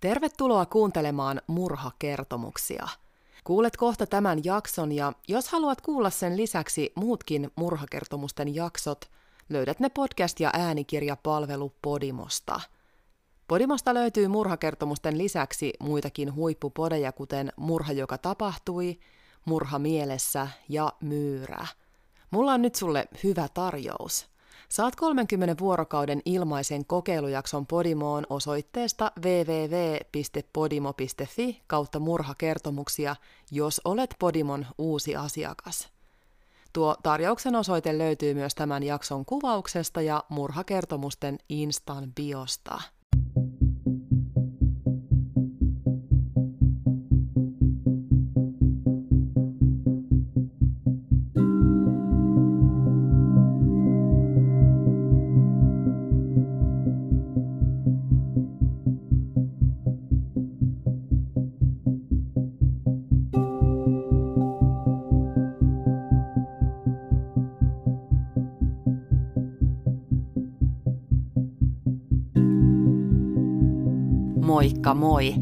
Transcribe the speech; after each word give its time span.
Tervetuloa 0.00 0.66
kuuntelemaan 0.66 1.42
murhakertomuksia. 1.46 2.88
Kuulet 3.44 3.76
kohta 3.76 4.06
tämän 4.06 4.44
jakson 4.44 4.92
ja 4.92 5.12
jos 5.28 5.48
haluat 5.48 5.80
kuulla 5.80 6.10
sen 6.10 6.36
lisäksi 6.36 6.92
muutkin 6.94 7.50
murhakertomusten 7.56 8.54
jaksot, 8.54 9.10
löydät 9.48 9.80
ne 9.80 9.88
podcast- 9.88 10.40
ja 10.40 10.50
äänikirjapalvelu 10.52 11.72
Podimosta. 11.82 12.60
Podimosta 13.48 13.94
löytyy 13.94 14.28
murhakertomusten 14.28 15.18
lisäksi 15.18 15.72
muitakin 15.80 16.34
huippupodeja, 16.34 17.12
kuten 17.12 17.52
Murha, 17.56 17.92
joka 17.92 18.18
tapahtui, 18.18 18.98
Murha 19.44 19.78
mielessä 19.78 20.48
ja 20.68 20.92
Myyrä. 21.00 21.66
Mulla 22.30 22.52
on 22.52 22.62
nyt 22.62 22.74
sulle 22.74 23.08
hyvä 23.24 23.48
tarjous– 23.54 24.26
Saat 24.70 24.96
30 24.96 25.54
vuorokauden 25.58 26.22
ilmaisen 26.24 26.86
kokeilujakson 26.86 27.66
Podimoon 27.66 28.26
osoitteesta 28.30 29.12
www.podimo.fi 29.20 30.42
kautta 31.66 31.98
murhakertomuksia, 31.98 33.16
jos 33.50 33.80
olet 33.84 34.14
Podimon 34.18 34.66
uusi 34.78 35.16
asiakas. 35.16 35.88
Tuo 36.72 36.96
tarjouksen 37.02 37.56
osoite 37.56 37.98
löytyy 37.98 38.34
myös 38.34 38.54
tämän 38.54 38.82
jakson 38.82 39.24
kuvauksesta 39.24 40.02
ja 40.02 40.24
murhakertomusten 40.28 41.38
Instan 41.48 42.12
biosta. 42.14 42.80
Moikka 74.50 74.94
moi! 74.94 75.34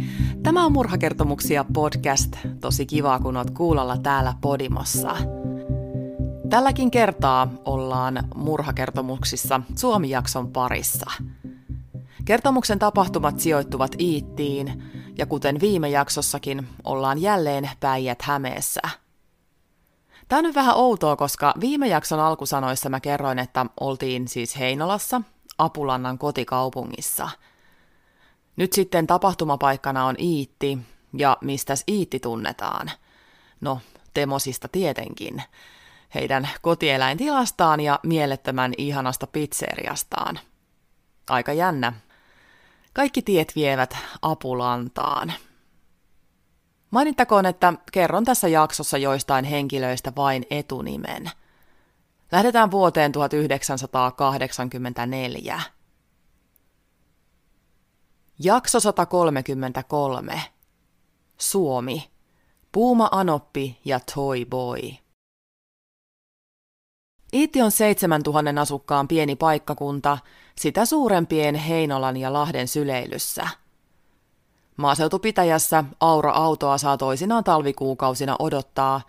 Tämä 0.42 0.64
on 0.64 0.72
Murhakertomuksia 0.72 1.64
podcast. 1.74 2.36
Tosi 2.60 2.86
kiva, 2.86 3.18
kun 3.18 3.36
oot 3.36 3.50
kuulolla 3.50 3.96
täällä 3.96 4.34
Podimossa. 4.40 5.16
Tälläkin 6.50 6.90
kertaa 6.90 7.50
ollaan 7.64 8.28
Murhakertomuksissa 8.34 9.60
Suomi-jakson 9.76 10.52
parissa. 10.52 11.10
Kertomuksen 12.24 12.78
tapahtumat 12.78 13.40
sijoittuvat 13.40 13.94
Iittiin, 14.00 14.82
ja 15.18 15.26
kuten 15.26 15.60
viime 15.60 15.88
jaksossakin, 15.88 16.68
ollaan 16.84 17.18
jälleen 17.18 17.70
Päijät 17.80 18.22
Hämeessä. 18.22 18.80
Tämä 20.28 20.38
on 20.38 20.44
nyt 20.44 20.54
vähän 20.54 20.76
outoa, 20.76 21.16
koska 21.16 21.54
viime 21.60 21.88
jakson 21.88 22.20
alkusanoissa 22.20 22.88
mä 22.88 23.00
kerroin, 23.00 23.38
että 23.38 23.66
oltiin 23.80 24.28
siis 24.28 24.58
Heinolassa, 24.58 25.22
Apulannan 25.58 26.18
kotikaupungissa– 26.18 27.28
nyt 28.58 28.72
sitten 28.72 29.06
tapahtumapaikkana 29.06 30.06
on 30.06 30.14
Iitti, 30.18 30.78
ja 31.16 31.36
mistäs 31.40 31.84
Iitti 31.88 32.20
tunnetaan? 32.20 32.90
No, 33.60 33.80
Temosista 34.14 34.68
tietenkin. 34.68 35.42
Heidän 36.14 36.48
kotieläintilastaan 36.62 37.80
ja 37.80 38.00
mielettömän 38.02 38.72
ihanasta 38.78 39.26
pizzeriastaan. 39.26 40.40
Aika 41.30 41.52
jännä. 41.52 41.92
Kaikki 42.92 43.22
tiet 43.22 43.52
vievät 43.56 43.96
Apulantaan. 44.22 45.32
Mainittakoon, 46.90 47.46
että 47.46 47.74
kerron 47.92 48.24
tässä 48.24 48.48
jaksossa 48.48 48.98
joistain 48.98 49.44
henkilöistä 49.44 50.12
vain 50.16 50.46
etunimen. 50.50 51.30
Lähdetään 52.32 52.70
vuoteen 52.70 53.12
1984. 53.12 55.60
Jakso 58.40 58.80
133. 58.80 60.42
Suomi. 61.38 62.10
Puuma 62.72 63.08
Anoppi 63.12 63.78
ja 63.84 64.00
Toy 64.14 64.44
Boy. 64.44 64.80
Iitti 67.32 67.62
on 67.62 67.70
7000 67.70 68.60
asukkaan 68.60 69.08
pieni 69.08 69.36
paikkakunta, 69.36 70.18
sitä 70.58 70.84
suurempien 70.84 71.54
Heinolan 71.54 72.16
ja 72.16 72.32
Lahden 72.32 72.68
syleilyssä. 72.68 73.48
Maaseutupitäjässä 74.76 75.84
aura-autoa 76.00 76.78
saa 76.78 76.96
toisinaan 76.96 77.44
talvikuukausina 77.44 78.36
odottaa, 78.38 79.00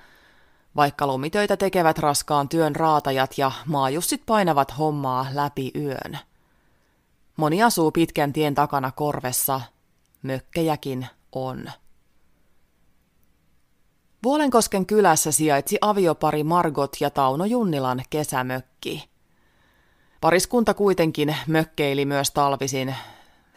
vaikka 0.76 1.08
lumitöitä 1.08 1.58
tekevät 1.58 2.00
raskaan 2.00 2.50
työn 2.50 2.76
raatajat 2.76 3.38
ja 3.38 3.52
maajussit 3.66 4.24
painavat 4.26 4.78
hommaa 4.78 5.26
läpi 5.34 5.72
yön. 5.76 6.29
Moni 7.40 7.64
asuu 7.64 7.92
pitkän 7.92 8.34
tien 8.34 8.56
takana 8.56 8.92
korvessa, 8.92 9.62
mökkejäkin 10.22 11.08
on. 11.32 11.72
Vuolenkosken 14.24 14.86
kylässä 14.86 15.32
sijaitsi 15.32 15.78
aviopari 15.82 16.44
Margot 16.44 16.98
ja 17.00 17.10
Tauno 17.10 17.46
Junnilan 17.46 18.02
kesämökki. 18.10 19.10
Pariskunta 20.22 20.74
kuitenkin 20.74 21.36
mökkeili 21.48 22.06
myös 22.06 22.32
talvisin. 22.32 22.96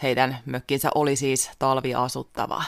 Heidän 0.02 0.38
mökkinsä 0.46 0.90
oli 0.94 1.16
siis 1.16 1.50
talviasuttava. 1.58 2.62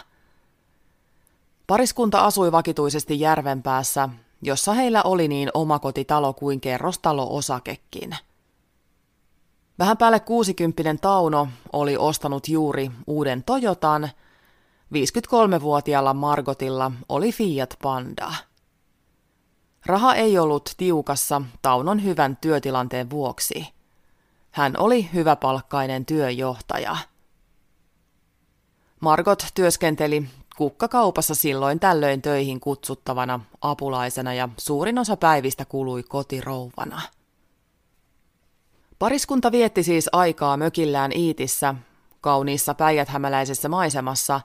Pariskunta 1.67 2.21
asui 2.21 2.53
vakituisesti 2.53 3.21
järven 3.21 3.63
päässä, 3.63 4.09
jossa 4.43 4.73
heillä 4.73 5.03
oli 5.03 5.29
niin 5.29 5.51
omakotitalo 5.55 6.33
kuin 6.33 6.61
kerrostalo-osakekin– 6.61 8.17
Vähän 9.79 9.97
päälle 9.97 10.21
60 10.21 10.95
Tauno 11.01 11.49
oli 11.73 11.97
ostanut 11.97 12.49
juuri 12.49 12.91
uuden 13.07 13.45
Toyotan. 13.45 14.11
53-vuotiaalla 14.95 16.15
Margotilla 16.15 16.93
oli 17.09 17.33
Fiat 17.33 17.75
Panda. 17.83 18.33
Raha 19.87 20.15
ei 20.15 20.39
ollut 20.39 20.75
tiukassa 20.77 21.43
Taunon 21.63 22.05
hyvän 22.05 22.37
työtilanteen 22.37 23.11
vuoksi. 23.11 23.75
Hän 24.51 24.75
oli 24.79 25.11
hyväpalkkainen 25.15 26.07
työjohtaja. 26.07 26.97
Margot 29.01 29.47
työskenteli 29.55 30.27
kukkakaupassa 30.57 31.34
silloin 31.34 31.81
tällöin 31.81 32.23
töihin 32.23 32.61
kutsuttavana 32.61 33.41
apulaisena 33.61 34.34
ja 34.34 34.49
suurin 34.57 34.99
osa 34.99 35.17
päivistä 35.17 35.65
kului 35.65 36.03
kotirouvana. 36.03 37.03
Pariskunta 39.04 39.53
vietti 39.53 39.82
siis 39.82 40.09
aikaa 40.12 40.56
mökillään 40.56 41.12
Iitissä, 41.12 41.75
kauniissa 42.20 42.75
päijäthämäläisessä 42.75 43.69
maisemassa, 43.69 44.41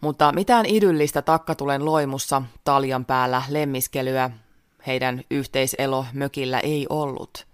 mutta 0.00 0.32
mitään 0.32 0.66
idyllistä 0.66 1.22
takkatulen 1.22 1.84
loimussa 1.84 2.42
taljan 2.64 3.04
päällä 3.04 3.42
lemmiskelyä 3.48 4.30
heidän 4.86 5.22
yhteiselo 5.30 6.06
mökillä 6.12 6.60
ei 6.60 6.86
ollut. 6.90 7.46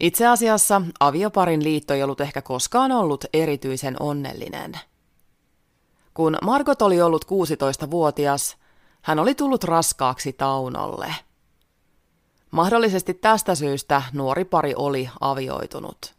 Itse 0.00 0.26
asiassa 0.26 0.82
avioparin 1.00 1.64
liitto 1.64 1.94
ei 1.94 2.02
ollut 2.02 2.20
ehkä 2.20 2.42
koskaan 2.42 2.92
ollut 2.92 3.24
erityisen 3.32 3.96
onnellinen. 4.00 4.72
Kun 6.14 6.38
Margot 6.42 6.82
oli 6.82 7.02
ollut 7.02 7.24
16-vuotias, 7.24 8.56
hän 9.02 9.18
oli 9.18 9.34
tullut 9.34 9.64
raskaaksi 9.64 10.32
Taunolle– 10.32 11.14
Mahdollisesti 12.50 13.14
tästä 13.14 13.54
syystä 13.54 14.02
nuori 14.12 14.44
pari 14.44 14.74
oli 14.76 15.10
avioitunut. 15.20 16.14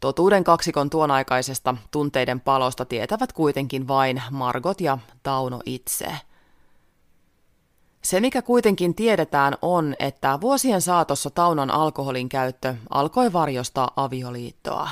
Totuuden 0.00 0.44
kaksikon 0.44 0.90
tuonaikaisesta 0.90 1.76
tunteiden 1.90 2.40
palosta 2.40 2.84
tietävät 2.84 3.32
kuitenkin 3.32 3.88
vain 3.88 4.22
Margot 4.30 4.80
ja 4.80 4.98
Tauno 5.22 5.60
itse. 5.66 6.12
Se, 8.02 8.20
mikä 8.20 8.42
kuitenkin 8.42 8.94
tiedetään, 8.94 9.54
on, 9.62 9.94
että 9.98 10.38
vuosien 10.40 10.80
saatossa 10.80 11.30
Taunon 11.30 11.70
alkoholin 11.70 12.28
käyttö 12.28 12.74
alkoi 12.90 13.32
varjostaa 13.32 13.90
avioliittoa. 13.96 14.90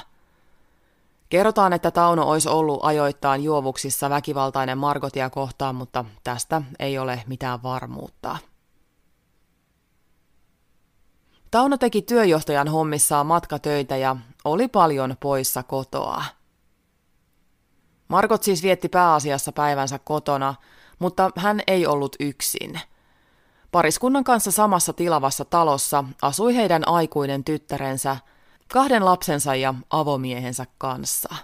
Kerrotaan, 1.28 1.72
että 1.72 1.90
Tauno 1.90 2.28
olisi 2.30 2.48
ollut 2.48 2.80
ajoittain 2.82 3.44
juovuksissa 3.44 4.10
väkivaltainen 4.10 4.78
Margotia 4.78 5.30
kohtaan, 5.30 5.74
mutta 5.74 6.04
tästä 6.24 6.62
ei 6.78 6.98
ole 6.98 7.22
mitään 7.26 7.62
varmuutta. 7.62 8.38
Tauno 11.50 11.78
teki 11.78 12.02
työjohtajan 12.02 12.68
hommissaan 12.68 13.26
matkatöitä 13.26 13.96
ja 13.96 14.16
oli 14.44 14.68
paljon 14.68 15.16
poissa 15.20 15.62
kotoa. 15.62 16.24
Margot 18.08 18.42
siis 18.42 18.62
vietti 18.62 18.88
pääasiassa 18.88 19.52
päivänsä 19.52 19.98
kotona, 19.98 20.54
mutta 20.98 21.30
hän 21.36 21.60
ei 21.66 21.86
ollut 21.86 22.16
yksin. 22.20 22.80
Pariskunnan 23.72 24.24
kanssa 24.24 24.50
samassa 24.50 24.92
tilavassa 24.92 25.44
talossa 25.44 26.04
asui 26.22 26.56
heidän 26.56 26.88
aikuinen 26.88 27.44
tyttärensä, 27.44 28.16
kahden 28.72 29.04
lapsensa 29.04 29.54
ja 29.54 29.74
avomiehensä 29.90 30.66
kanssa. 30.78 31.34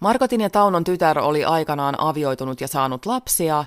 Markotin 0.00 0.40
ja 0.40 0.50
Taunon 0.50 0.84
tytär 0.84 1.18
oli 1.18 1.44
aikanaan 1.44 2.00
avioitunut 2.00 2.60
ja 2.60 2.68
saanut 2.68 3.06
lapsia, 3.06 3.64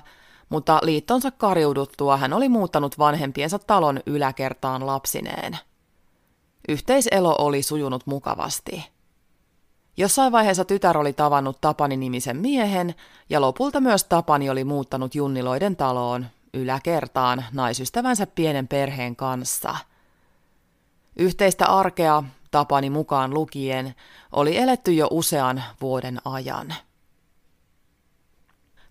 mutta 0.48 0.78
liittonsa 0.82 1.30
karjuduttua 1.30 2.16
hän 2.16 2.32
oli 2.32 2.48
muuttanut 2.48 2.98
vanhempiensa 2.98 3.58
talon 3.58 4.00
yläkertaan 4.06 4.86
lapsineen. 4.86 5.58
Yhteiselo 6.68 7.36
oli 7.38 7.62
sujunut 7.62 8.06
mukavasti. 8.06 8.84
Jossain 9.96 10.32
vaiheessa 10.32 10.64
tytär 10.64 10.98
oli 10.98 11.12
tavannut 11.12 11.60
Tapani-nimisen 11.60 12.36
miehen, 12.36 12.94
ja 13.30 13.40
lopulta 13.40 13.80
myös 13.80 14.04
Tapani 14.04 14.50
oli 14.50 14.64
muuttanut 14.64 15.14
Junniloiden 15.14 15.76
taloon 15.76 16.26
yläkertaan 16.54 17.44
naisystävänsä 17.52 18.26
pienen 18.26 18.68
perheen 18.68 19.16
kanssa. 19.16 19.76
Yhteistä 21.16 21.66
arkea, 21.66 22.22
Tapani 22.50 22.90
mukaan 22.90 23.34
lukien, 23.34 23.94
oli 24.32 24.58
eletty 24.58 24.92
jo 24.92 25.08
usean 25.10 25.62
vuoden 25.80 26.18
ajan. 26.24 26.74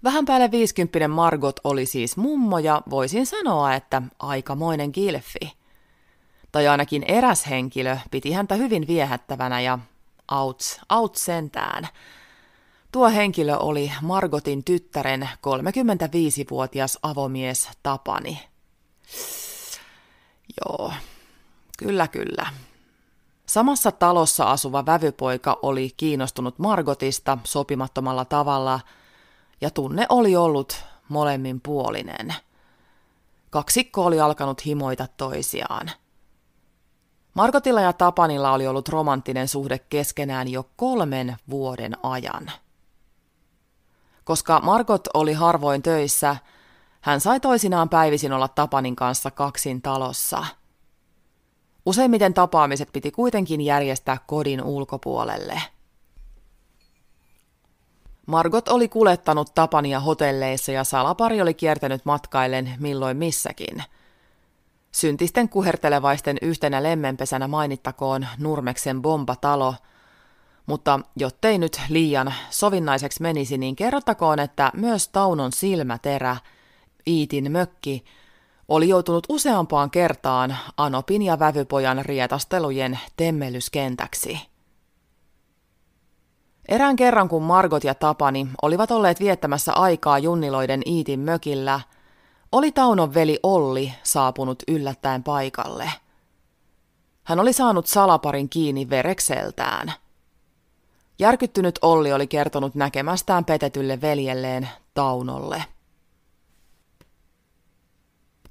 Vähän 0.06 0.26
päälle 0.26 0.52
viisikymppinen 0.52 1.12
Margot 1.12 1.60
oli 1.64 1.86
siis 1.86 2.18
mummo 2.18 2.60
ja 2.60 2.82
voisin 2.90 3.26
sanoa, 3.26 3.74
että 3.74 4.02
aikamoinen 4.20 4.92
kilfi. 4.92 5.54
Tai 6.52 6.68
ainakin 6.68 7.04
eräs 7.04 7.50
henkilö 7.50 7.98
piti 8.12 8.32
häntä 8.32 8.56
hyvin 8.56 8.88
viehättävänä 8.88 9.62
ja 9.62 9.80
Outs, 10.32 10.80
outs 10.90 11.26
sentään. 11.26 11.88
Tuo 12.92 13.10
henkilö 13.10 13.58
oli 13.58 13.92
Margotin 14.02 14.64
tyttären 14.64 15.30
35-vuotias 15.48 17.00
avomies 17.02 17.70
Tapani. 17.84 18.48
Joo, 20.62 20.94
kyllä 21.78 22.08
kyllä. 22.08 22.48
Samassa 23.46 23.92
talossa 23.92 24.52
asuva 24.52 24.86
vävypoika 24.86 25.60
oli 25.62 25.92
kiinnostunut 25.98 26.60
Margotista 26.60 27.38
sopimattomalla 27.44 28.26
tavalla, 28.26 28.80
ja 29.62 29.70
tunne 29.70 30.06
oli 30.10 30.36
ollut 30.36 30.84
molemmin 31.10 31.62
puolinen. 31.62 32.34
Kaksikko 33.50 34.06
oli 34.06 34.20
alkanut 34.20 34.66
himoita 34.66 35.08
toisiaan– 35.18 35.92
Markotilla 37.36 37.82
ja 37.82 37.94
Tapanilla 37.94 38.52
oli 38.52 38.68
ollut 38.68 38.90
romanttinen 38.90 39.48
suhde 39.48 39.80
keskenään 39.80 40.48
jo 40.48 40.70
kolmen 40.76 41.38
vuoden 41.50 41.98
ajan. 42.04 42.52
Koska 44.24 44.60
Margot 44.60 45.08
oli 45.14 45.34
harvoin 45.34 45.82
töissä, 45.82 46.36
hän 47.02 47.22
sai 47.22 47.40
toisinaan 47.40 47.90
päivisin 47.90 48.34
olla 48.34 48.48
Tapanin 48.48 48.96
kanssa 48.96 49.32
kaksin 49.32 49.82
talossa. 49.82 50.46
Useimmiten 51.86 52.34
tapaamiset 52.34 52.90
piti 52.94 53.12
kuitenkin 53.12 53.62
järjestää 53.62 54.18
kodin 54.28 54.64
ulkopuolelle. 54.64 55.62
Margot 58.26 58.68
oli 58.68 58.88
kulettanut 58.88 59.56
Tapania 59.56 60.00
hotelleissa 60.00 60.72
ja 60.72 60.84
salapari 60.84 61.42
oli 61.42 61.54
kiertänyt 61.54 62.06
matkaillen 62.06 62.74
milloin 62.80 63.18
missäkin– 63.18 63.84
Syntisten 64.96 65.50
kuhertelevaisten 65.50 66.38
yhtenä 66.42 66.84
lemmenpesänä 66.84 67.48
mainittakoon 67.48 68.28
Nurmeksen 68.40 69.02
bombatalo, 69.02 69.76
mutta 70.66 71.00
jottei 71.16 71.58
nyt 71.58 71.82
liian 71.90 72.34
sovinnaiseksi 72.50 73.22
menisi, 73.22 73.58
niin 73.58 73.76
kerrottakoon, 73.76 74.40
että 74.40 74.72
myös 74.76 75.08
Taunon 75.08 75.52
silmäterä, 75.52 76.38
Iitin 77.08 77.52
mökki, 77.52 78.06
oli 78.68 78.90
joutunut 78.90 79.26
useampaan 79.30 79.92
kertaan 79.92 80.58
Anopin 80.78 81.22
ja 81.22 81.40
Vävypojan 81.40 82.06
rietastelujen 82.06 83.00
temmellyskentäksi. 83.18 84.40
Erään 86.70 86.96
kerran, 86.96 87.30
kun 87.30 87.44
Margot 87.44 87.84
ja 87.84 87.96
Tapani 87.96 88.48
olivat 88.62 88.92
olleet 88.92 89.20
viettämässä 89.20 89.74
aikaa 89.74 90.20
Junniloiden 90.20 90.82
Iitin 90.86 91.20
mökillä– 91.20 91.80
oli 92.56 92.72
Taunon 92.72 93.14
veli 93.14 93.40
Olli 93.44 93.94
saapunut 94.04 94.64
yllättäen 94.68 95.24
paikalle. 95.24 95.92
Hän 97.24 97.40
oli 97.40 97.54
saanut 97.54 97.88
salaparin 97.88 98.50
kiinni 98.50 98.90
verekseltään. 98.90 99.94
Järkyttynyt 101.20 101.80
Olli 101.82 102.14
oli 102.14 102.28
kertonut 102.28 102.76
näkemästään 102.76 103.46
petetylle 103.46 104.02
veljelleen 104.02 104.70
Taunolle. 104.94 105.64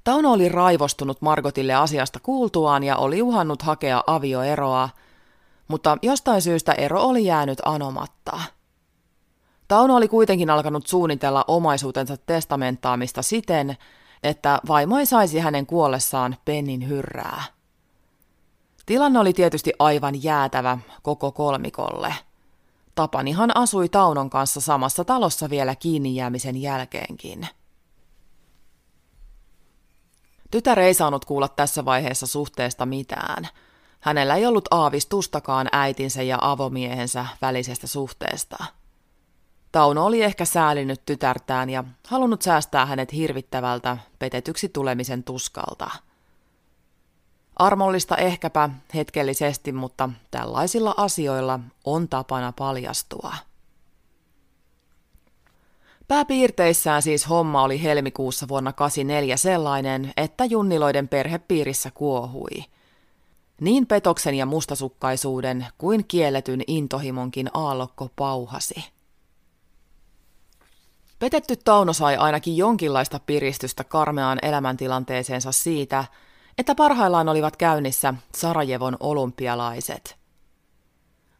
Tauno 0.03 0.31
oli 0.31 0.49
raivostunut 0.49 1.21
Margotille 1.21 1.73
asiasta 1.73 2.19
kuultuaan 2.19 2.83
ja 2.83 2.97
oli 2.97 3.21
uhannut 3.21 3.61
hakea 3.61 4.03
avioeroa, 4.07 4.89
mutta 5.67 5.97
jostain 6.01 6.41
syystä 6.41 6.71
ero 6.71 7.01
oli 7.01 7.25
jäänyt 7.25 7.61
anomatta. 7.65 8.39
Tauno 9.67 9.95
oli 9.95 10.07
kuitenkin 10.07 10.49
alkanut 10.49 10.87
suunnitella 10.87 11.45
omaisuutensa 11.47 12.17
testamentaamista 12.17 13.21
siten, 13.21 13.77
että 14.23 14.59
vaimo 14.67 14.99
ei 14.99 15.05
saisi 15.05 15.39
hänen 15.39 15.65
kuollessaan 15.65 16.35
pennin 16.45 16.89
hyrrää. 16.89 17.43
Tilanne 18.85 19.19
oli 19.19 19.33
tietysti 19.33 19.73
aivan 19.79 20.23
jäätävä 20.23 20.77
koko 21.01 21.31
kolmikolle. 21.31 22.15
Tapanihan 22.95 23.57
asui 23.57 23.89
Taunon 23.89 24.29
kanssa 24.29 24.61
samassa 24.61 25.05
talossa 25.05 25.49
vielä 25.49 25.75
kiinni 25.75 26.15
jäämisen 26.15 26.61
jälkeenkin. 26.61 27.47
Tytär 30.51 30.79
ei 30.79 30.93
saanut 30.93 31.25
kuulla 31.25 31.47
tässä 31.47 31.85
vaiheessa 31.85 32.27
suhteesta 32.27 32.85
mitään. 32.85 33.47
Hänellä 34.05 34.35
ei 34.35 34.45
ollut 34.45 34.67
aavistustakaan 34.71 35.67
äitinsä 35.71 36.23
ja 36.23 36.37
avomiehensä 36.41 37.25
välisestä 37.41 37.87
suhteesta– 37.87 38.57
Tauno 39.75 40.05
oli 40.05 40.23
ehkä 40.23 40.45
säälinyt 40.45 41.01
tytärtään 41.05 41.69
ja 41.69 41.83
halunnut 42.07 42.41
säästää 42.41 42.85
hänet 42.85 43.13
hirvittävältä 43.13 43.97
petetyksi 44.19 44.69
tulemisen 44.69 45.23
tuskalta. 45.23 45.91
Armollista 47.55 48.17
ehkäpä 48.17 48.69
hetkellisesti, 48.93 49.71
mutta 49.71 50.09
tällaisilla 50.31 50.93
asioilla 50.97 51.59
on 51.85 52.09
tapana 52.09 52.51
paljastua. 52.51 53.33
Pääpiirteissään 56.07 57.01
siis 57.01 57.29
homma 57.29 57.63
oli 57.63 57.83
helmikuussa 57.83 58.47
vuonna 58.47 58.73
84 58.73 59.37
sellainen, 59.37 60.13
että 60.17 60.45
Junniloiden 60.45 61.07
perhepiirissä 61.07 61.91
kuohui. 61.93 62.65
Niin 63.61 63.87
petoksen 63.87 64.35
ja 64.35 64.45
mustasukkaisuuden 64.45 65.67
kuin 65.77 66.05
kielletyn 66.07 66.61
intohimonkin 66.67 67.49
aallokko 67.53 68.09
pauhasi. 68.15 68.75
Petetty 71.19 71.55
Tauno 71.55 71.93
sai 71.93 72.17
ainakin 72.17 72.57
jonkinlaista 72.57 73.19
piristystä 73.19 73.83
karmeaan 73.83 74.39
elämäntilanteeseensa 74.41 75.51
siitä, 75.51 76.05
että 76.57 76.75
parhaillaan 76.75 77.29
olivat 77.29 77.57
käynnissä 77.57 78.13
Sarajevon 78.35 78.97
olympialaiset. 78.99 80.17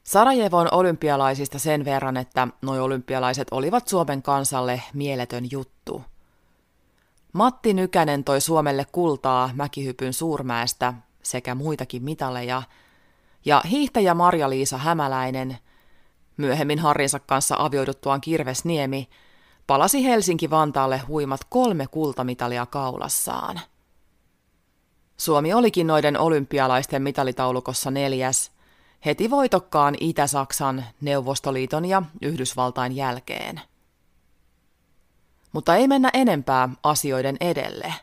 Sarajevon 0.04 0.68
olympialaisista 0.72 1.60
sen 1.60 1.86
verran, 1.86 2.18
että 2.18 2.48
nuo 2.62 2.84
olympialaiset 2.84 3.48
olivat 3.52 3.88
Suomen 3.88 4.22
kansalle 4.22 4.82
mieletön 4.94 5.52
juttu. 5.52 6.04
Matti 7.34 7.74
Nykänen 7.74 8.24
toi 8.24 8.42
Suomelle 8.42 8.86
kultaa 8.92 9.50
mäkihypyn 9.54 10.14
suurmäestä 10.14 10.94
sekä 11.26 11.56
muitakin 11.56 12.04
mitaleja, 12.04 12.64
ja 13.46 13.62
hiihtäjä 13.70 14.14
Marja-Liisa 14.14 14.78
Hämäläinen, 14.78 15.58
myöhemmin 16.38 16.80
Harrinsa 16.80 17.20
kanssa 17.20 17.56
avioiduttuaan 17.60 18.22
Kirvesniemi, 18.22 19.10
palasi 19.68 20.04
Helsinki-Vantaalle 20.04 20.98
huimat 21.08 21.42
kolme 21.50 21.88
kultamitalia 21.88 22.66
kaulassaan. 22.66 23.62
Suomi 25.18 25.54
olikin 25.54 25.88
noiden 25.88 26.20
olympialaisten 26.20 27.02
mitalitaulukossa 27.02 27.92
neljäs, 27.92 28.52
heti 29.06 29.30
voitokkaan 29.30 29.96
Itä-Saksan, 30.00 30.86
Neuvostoliiton 31.02 31.86
ja 31.86 32.02
Yhdysvaltain 32.22 32.96
jälkeen. 32.96 33.62
Mutta 35.52 35.76
ei 35.76 35.88
mennä 35.88 36.10
enempää 36.14 36.70
asioiden 36.84 37.38
edelle. 37.40 37.94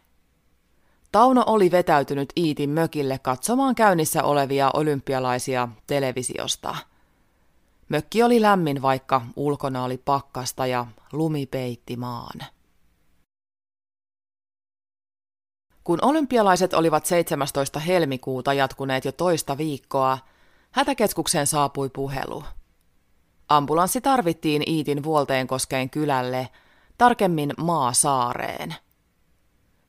Tauno 1.12 1.44
oli 1.46 1.70
vetäytynyt 1.70 2.32
Iitin 2.36 2.70
mökille 2.70 3.18
katsomaan 3.18 3.74
käynnissä 3.74 4.24
olevia 4.24 4.70
olympialaisia 4.74 5.68
televisiosta– 5.86 6.76
Mökki 7.92 8.22
oli 8.22 8.40
lämmin, 8.40 8.82
vaikka 8.82 9.20
ulkona 9.36 9.84
oli 9.84 9.98
pakkasta 9.98 10.66
ja 10.66 10.86
lumi 11.12 11.46
peitti 11.46 11.96
maan. 11.96 12.40
Kun 15.84 15.98
olympialaiset 16.02 16.74
olivat 16.74 17.06
17. 17.06 17.78
helmikuuta 17.80 18.52
jatkuneet 18.52 19.04
jo 19.04 19.12
toista 19.12 19.58
viikkoa, 19.58 20.18
hätäkeskukseen 20.70 21.46
saapui 21.46 21.88
puhelu. 21.88 22.44
Ambulanssi 23.48 24.00
tarvittiin 24.00 24.62
Iitin 24.66 25.02
Vuolteenkoskeen 25.02 25.90
kylälle, 25.90 26.48
tarkemmin 26.98 27.54
Maasaareen. 27.56 28.74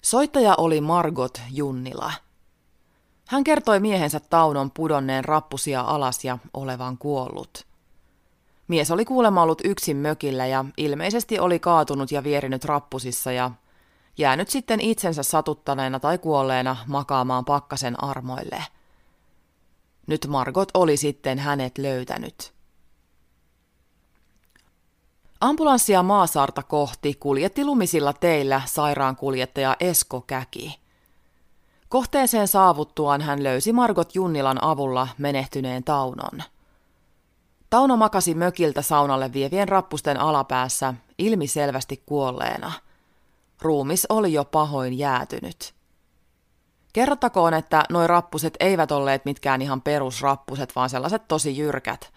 Soittaja 0.05 0.55
oli 0.57 0.81
Margot 0.81 1.41
Junnila. 1.51 2.13
Hän 3.27 3.43
kertoi 3.43 3.79
miehensä 3.79 4.19
Taunon 4.19 4.72
pudonneen 4.72 5.25
rappusia 5.25 5.81
alas 5.81 6.25
ja 6.25 6.38
olevan 6.53 6.98
kuollut– 6.98 7.50
Mies 8.67 8.91
oli 8.91 9.05
kuulemma 9.05 9.41
ollut 9.41 9.62
yksin 9.63 9.98
mökillä 9.98 10.45
ja 10.45 10.65
ilmeisesti 10.77 11.39
oli 11.39 11.60
kaatunut 11.60 12.12
ja 12.12 12.24
vierinyt 12.24 12.65
rappusissa 12.65 13.31
ja 13.31 13.51
jäänyt 14.17 14.50
sitten 14.50 14.81
itsensä 14.81 15.24
satuttaneena 15.24 16.00
tai 16.00 16.17
kuolleena 16.17 16.77
makaamaan 16.88 17.45
pakkasen 17.45 18.03
armoille. 18.03 18.63
Nyt 20.07 20.27
Margot 20.27 20.69
oli 20.74 20.98
sitten 20.98 21.39
hänet 21.39 21.77
löytänyt. 21.77 22.53
Ambulanssia 25.44 26.04
Maasaarta 26.04 26.64
kohti 26.64 27.14
kuljetti 27.14 27.66
lumisilla 27.66 28.14
teillä 28.14 28.62
sairaankuljettaja 28.66 29.76
Esko 29.80 30.22
Käki. 30.22 30.80
Kohteeseen 31.90 32.48
saavuttuaan 32.48 33.22
hän 33.22 33.44
löysi 33.44 33.74
Margot 33.74 34.16
Junnilan 34.16 34.64
avulla 34.64 35.08
menehtyneen 35.18 35.84
Taunon. 35.84 36.44
Tauno 37.70 37.98
makasi 37.98 38.34
mökiltä 38.34 38.82
saunalle 38.82 39.34
vievien 39.34 39.70
rappusten 39.70 40.20
alapäässä 40.20 40.94
ilmiselvästi 41.18 42.04
kuolleena. 42.06 42.72
Ruumis 43.62 44.06
oli 44.10 44.34
jo 44.34 44.46
pahoin 44.46 44.98
jäätynyt. 44.98 45.74
Kerrottakoon, 46.94 47.54
että 47.54 47.84
nuo 47.90 48.08
rappuset 48.08 48.54
eivät 48.60 48.92
olleet 48.92 49.26
mitkään 49.26 49.62
ihan 49.62 49.82
perusrappuset, 49.82 50.76
vaan 50.76 50.90
sellaiset 50.90 51.28
tosi 51.28 51.58
jyrkät, 51.58 52.14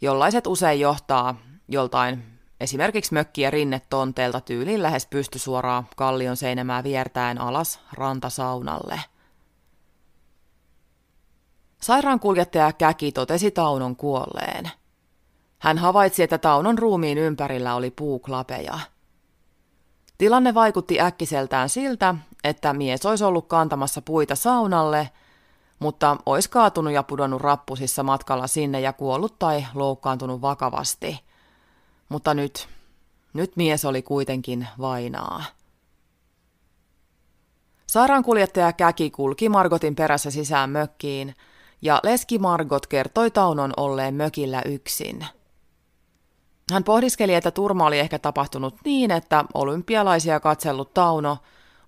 jollaiset 0.00 0.46
usein 0.46 0.80
johtaa 0.80 1.34
joltain 1.68 2.35
esimerkiksi 2.60 3.14
mökkiä 3.14 3.50
rinnetonteelta 3.50 4.40
tyyliin 4.40 4.82
lähes 4.82 5.06
pystysuoraa 5.06 5.84
kallion 5.96 6.36
seinämää 6.36 6.84
viertäen 6.84 7.40
alas 7.40 7.80
rantasaunalle. 7.92 9.00
Sairaankuljettaja 11.80 12.72
Käki 12.72 13.12
totesi 13.12 13.50
Taunon 13.50 13.96
kuolleen. 13.96 14.70
Hän 15.58 15.78
havaitsi, 15.78 16.22
että 16.22 16.38
Taunon 16.38 16.78
ruumiin 16.78 17.18
ympärillä 17.18 17.74
oli 17.74 17.90
puuklapeja. 17.90 18.78
Tilanne 20.18 20.54
vaikutti 20.54 21.00
äkkiseltään 21.00 21.68
siltä, 21.68 22.14
että 22.44 22.72
mies 22.72 23.06
olisi 23.06 23.24
ollut 23.24 23.48
kantamassa 23.48 24.02
puita 24.02 24.34
saunalle, 24.34 25.10
mutta 25.78 26.16
olisi 26.26 26.50
kaatunut 26.50 26.92
ja 26.92 27.02
pudonnut 27.02 27.40
rappusissa 27.40 28.02
matkalla 28.02 28.46
sinne 28.46 28.80
ja 28.80 28.92
kuollut 28.92 29.38
tai 29.38 29.66
loukkaantunut 29.74 30.40
vakavasti. 30.40 31.25
Mutta 32.08 32.34
nyt, 32.34 32.68
nyt 33.32 33.56
mies 33.56 33.84
oli 33.84 34.02
kuitenkin 34.02 34.68
vainaa. 34.78 35.44
Sairaankuljettaja 37.86 38.72
Käki 38.72 39.10
kulki 39.10 39.48
Margotin 39.48 39.96
perässä 39.96 40.30
sisään 40.30 40.70
mökkiin, 40.70 41.34
ja 41.82 42.00
leski 42.02 42.38
Margot 42.38 42.86
kertoi 42.86 43.30
Taunon 43.30 43.72
olleen 43.76 44.14
mökillä 44.14 44.62
yksin– 44.64 45.26
hän 46.72 46.84
pohdiskeli, 46.84 47.34
että 47.34 47.50
turma 47.50 47.86
oli 47.86 47.98
ehkä 47.98 48.18
tapahtunut 48.18 48.74
niin, 48.84 49.10
että 49.10 49.44
olympialaisia 49.54 50.40
katsellut 50.40 50.94
Tauno 50.94 51.38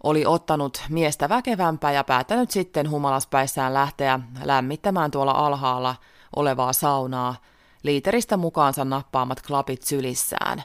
oli 0.02 0.26
ottanut 0.26 0.82
miestä 0.88 1.28
väkevämpää 1.28 1.92
ja 1.92 2.04
päättänyt 2.04 2.50
sitten 2.50 2.90
humalaspäissään 2.90 3.74
lähteä 3.74 4.20
lämmittämään 4.44 5.10
tuolla 5.10 5.32
alhaalla 5.32 5.96
olevaa 6.36 6.72
saunaa, 6.72 7.34
liiteristä 7.82 8.36
mukaansa 8.36 8.84
nappaamat 8.84 9.42
klapit 9.42 9.82
sylissään. 9.82 10.62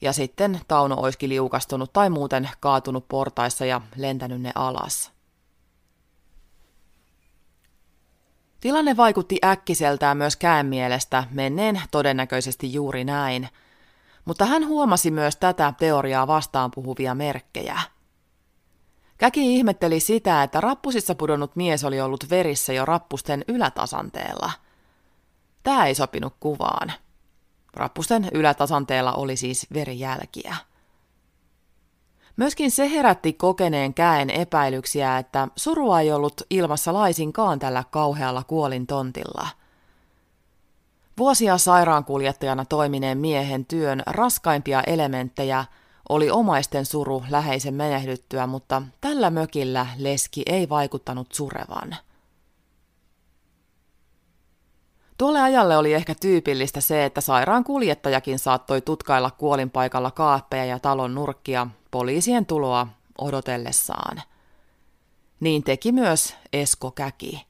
Ja 0.00 0.12
sitten 0.12 0.60
Tauno 0.68 0.96
olisikin 1.00 1.30
liukastunut 1.30 1.92
tai 1.92 2.10
muuten 2.10 2.50
kaatunut 2.60 3.08
portaissa 3.08 3.64
ja 3.64 3.80
lentänyt 3.96 4.40
ne 4.40 4.52
alas. 4.54 5.12
Tilanne 8.60 8.96
vaikutti 8.96 9.38
äkkiseltään 9.44 10.16
myös 10.16 10.36
kään 10.36 10.66
mielestä 10.66 11.24
menneen 11.30 11.82
todennäköisesti 11.90 12.72
juuri 12.72 13.04
näin, 13.04 13.48
mutta 14.24 14.44
hän 14.44 14.66
huomasi 14.66 15.10
myös 15.10 15.36
tätä 15.36 15.72
teoriaa 15.78 16.26
vastaan 16.26 16.70
puhuvia 16.70 17.14
merkkejä. 17.14 17.80
Käki 19.18 19.56
ihmetteli 19.56 20.00
sitä, 20.00 20.42
että 20.42 20.60
rappusissa 20.60 21.14
pudonnut 21.14 21.56
mies 21.56 21.84
oli 21.84 22.00
ollut 22.00 22.30
verissä 22.30 22.72
jo 22.72 22.84
rappusten 22.84 23.44
ylätasanteella. 23.48 24.50
Tämä 25.66 25.86
ei 25.86 25.94
sopinut 25.94 26.34
kuvaan. 26.40 26.92
Rappusten 27.74 28.28
ylätasanteella 28.34 29.12
oli 29.12 29.36
siis 29.36 29.66
verijälkiä. 29.74 30.56
Myöskin 32.36 32.70
se 32.70 32.90
herätti 32.90 33.32
kokeneen 33.32 33.94
käen 33.94 34.30
epäilyksiä, 34.30 35.18
että 35.18 35.48
surua 35.56 36.00
ei 36.00 36.12
ollut 36.12 36.42
ilmassa 36.50 36.92
laisinkaan 36.92 37.58
tällä 37.58 37.84
kauhealla 37.90 38.42
kuolintontilla. 38.44 39.48
Vuosia 41.18 41.58
sairaankuljettajana 41.58 42.64
toimineen 42.64 43.18
miehen 43.18 43.64
työn 43.64 44.02
raskaimpia 44.06 44.82
elementtejä 44.82 45.64
oli 46.08 46.30
omaisten 46.30 46.86
suru 46.86 47.24
läheisen 47.30 47.74
menehdyttyä, 47.74 48.46
mutta 48.46 48.82
tällä 49.00 49.30
mökillä 49.30 49.86
leski 49.98 50.42
ei 50.46 50.68
vaikuttanut 50.68 51.32
surevan. 51.32 51.96
Tuolle 55.18 55.40
ajalle 55.40 55.76
oli 55.76 55.94
ehkä 55.94 56.14
tyypillistä 56.20 56.80
se, 56.80 57.04
että 57.04 57.20
sairaankuljettajakin 57.20 58.38
saattoi 58.38 58.80
tutkailla 58.80 59.30
kuolinpaikalla 59.30 60.10
kaappeja 60.10 60.64
ja 60.64 60.78
talon 60.78 61.14
nurkkia 61.14 61.66
poliisien 61.90 62.46
tuloa 62.46 62.86
odotellessaan. 63.18 64.22
Niin 65.40 65.64
teki 65.64 65.92
myös 65.92 66.34
Esko 66.52 66.90
Käki. 66.90 67.46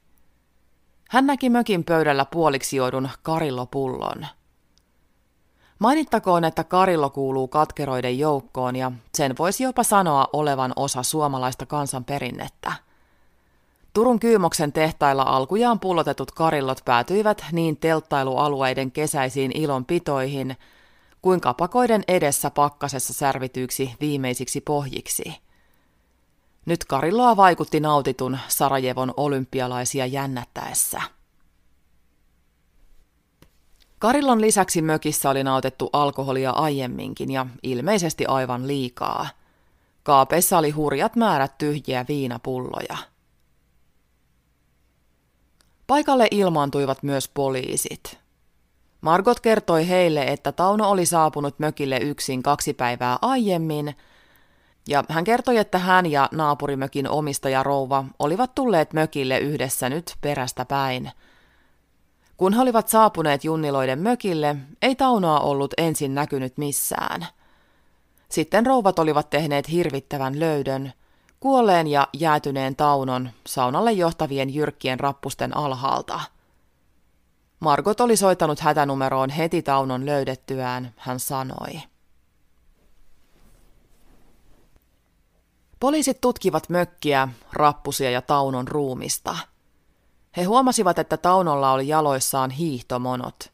Hän 1.09 1.27
näki 1.27 1.49
mökin 1.49 1.83
pöydällä 1.83 2.25
puoliksi 2.25 2.77
joudun 2.77 3.09
karillopullon. 3.23 4.27
Mainittakoon, 5.79 6.43
että 6.43 6.63
karillo 6.63 7.09
kuuluu 7.09 7.47
katkeroiden 7.47 8.19
joukkoon 8.19 8.75
ja 8.75 8.91
sen 9.15 9.35
voisi 9.39 9.63
jopa 9.63 9.83
sanoa 9.83 10.27
olevan 10.33 10.73
osa 10.75 11.03
suomalaista 11.03 11.65
kansanperinnettä. 11.65 12.73
Turun 13.97 14.19
Kyymoksen 14.19 14.73
tehtailla 14.73 15.23
alkujaan 15.23 15.79
pullotetut 15.79 16.31
karillot 16.31 16.81
päätyivät 16.85 17.45
niin 17.51 17.77
telttailualueiden 17.77 18.91
kesäisiin 18.91 19.51
ilonpitoihin– 19.55 20.55
kuin 21.21 21.41
kapakoiden 21.41 22.03
edessä 22.07 22.49
pakkasessa 22.49 23.13
särvityiksi 23.13 23.93
viimeisiksi 24.01 24.61
pohjiksi. 24.61 25.33
Nyt 26.65 26.85
Karilloa 26.85 27.37
vaikutti 27.37 27.79
nautitun 27.79 28.37
Sarajevon 28.47 29.13
olympialaisia 29.17 30.05
jännättäessä. 30.05 31.01
Karillon 33.99 34.41
lisäksi 34.41 34.81
mökissä 34.81 35.29
oli 35.29 35.43
nautettu 35.43 35.89
alkoholia 35.93 36.51
aiemminkin 36.51 37.31
ja 37.31 37.45
ilmeisesti 37.63 38.25
aivan 38.25 38.67
liikaa. 38.67 39.27
Kaapeissa 40.03 40.57
oli 40.57 40.71
hurjat 40.71 41.15
määrät 41.15 41.57
tyhjiä 41.57 42.05
viinapulloja. 42.07 43.16
Paikalle 45.87 46.27
ilmaantuivat 46.31 47.03
myös 47.03 47.27
poliisit– 47.27 48.17
Margot 49.01 49.39
kertoi 49.39 49.87
heille, 49.87 50.23
että 50.23 50.51
Tauno 50.51 50.89
oli 50.89 51.05
saapunut 51.05 51.59
mökille 51.59 51.97
yksin 51.97 52.43
kaksi 52.43 52.73
päivää 52.73 53.17
aiemmin, 53.21 53.95
ja 54.87 55.03
hän 55.09 55.23
kertoi, 55.23 55.57
että 55.57 55.77
hän 55.77 56.05
ja 56.05 56.29
naapurimökin 56.31 57.09
omistaja 57.09 57.63
Rouva 57.63 58.05
olivat 58.19 58.55
tulleet 58.55 58.93
mökille 58.93 59.39
yhdessä 59.39 59.89
nyt 59.89 60.15
perästä 60.21 60.65
päin. 60.65 61.11
Kun 62.37 62.53
he 62.53 62.61
olivat 62.61 62.87
saapuneet 62.87 63.43
Junniloiden 63.43 63.99
mökille, 63.99 64.55
ei 64.81 64.95
Taunoa 64.95 65.39
ollut 65.39 65.73
ensin 65.77 66.15
näkynyt 66.15 66.57
missään. 66.57 67.27
Sitten 68.29 68.65
rouvat 68.65 68.99
olivat 68.99 69.29
tehneet 69.29 69.71
hirvittävän 69.71 70.39
löydön, 70.39 70.93
kuolleen 71.39 71.87
ja 71.87 72.07
jäätyneen 72.13 72.75
Taunon 72.75 73.29
saunalle 73.47 73.91
johtavien 73.91 74.53
jyrkkien 74.53 74.99
rappusten 74.99 75.57
alhaalta– 75.57 76.19
Margot 77.59 78.01
oli 78.01 78.17
soittanut 78.17 78.59
hätänumeroon 78.59 79.29
heti 79.29 79.61
Taunon 79.61 80.05
löydettyään, 80.05 80.93
hän 80.97 81.19
sanoi. 81.19 81.81
Poliisit 85.79 86.21
tutkivat 86.21 86.69
mökkiä, 86.69 87.27
rappusia 87.53 88.11
ja 88.11 88.21
Taunon 88.21 88.67
ruumista. 88.67 89.37
He 90.37 90.43
huomasivat, 90.43 90.99
että 90.99 91.17
Taunolla 91.17 91.71
oli 91.71 91.87
jaloissaan 91.87 92.51
hiihtomonot. 92.51 93.51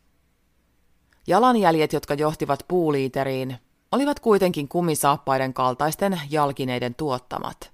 Jalanjäljet, 1.27 1.93
jotka 1.93 2.13
johtivat 2.13 2.65
puuliiteriin, 2.67 3.57
olivat 3.93 4.19
kuitenkin 4.19 4.67
kumisaappaiden 4.67 5.53
kaltaisten 5.53 6.21
jalkineiden 6.29 6.95
tuottamat. 6.95 7.71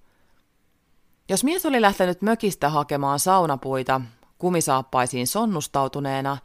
Jos 1.29 1.43
mies 1.43 1.65
oli 1.65 1.81
lähtenyt 1.81 2.21
mökistä 2.21 2.69
hakemaan 2.69 3.19
saunapuita, 3.19 4.01
kumisaappaisiin 4.37 5.27
sonnustautuneena, 5.27 6.37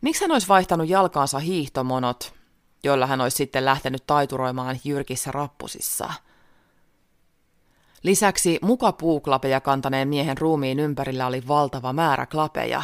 miksi 0.00 0.24
hän 0.24 0.30
olisi 0.30 0.48
vaihtanut 0.48 0.88
jalkaansa 0.88 1.38
hiihtomonot, 1.38 2.34
joilla 2.84 3.06
hän 3.06 3.20
olisi 3.20 3.36
sitten 3.36 3.64
lähtenyt 3.64 4.06
taituroimaan 4.06 4.80
jyrkissä 4.84 5.32
rappusissa. 5.32 6.12
Lisäksi 8.02 8.58
muka 8.62 8.92
puuklapeja 8.92 9.60
kantaneen 9.60 10.08
miehen 10.08 10.38
ruumiin 10.38 10.80
ympärillä 10.80 11.26
oli 11.26 11.48
valtava 11.48 11.92
määrä 11.92 12.26
klapeja. 12.26 12.82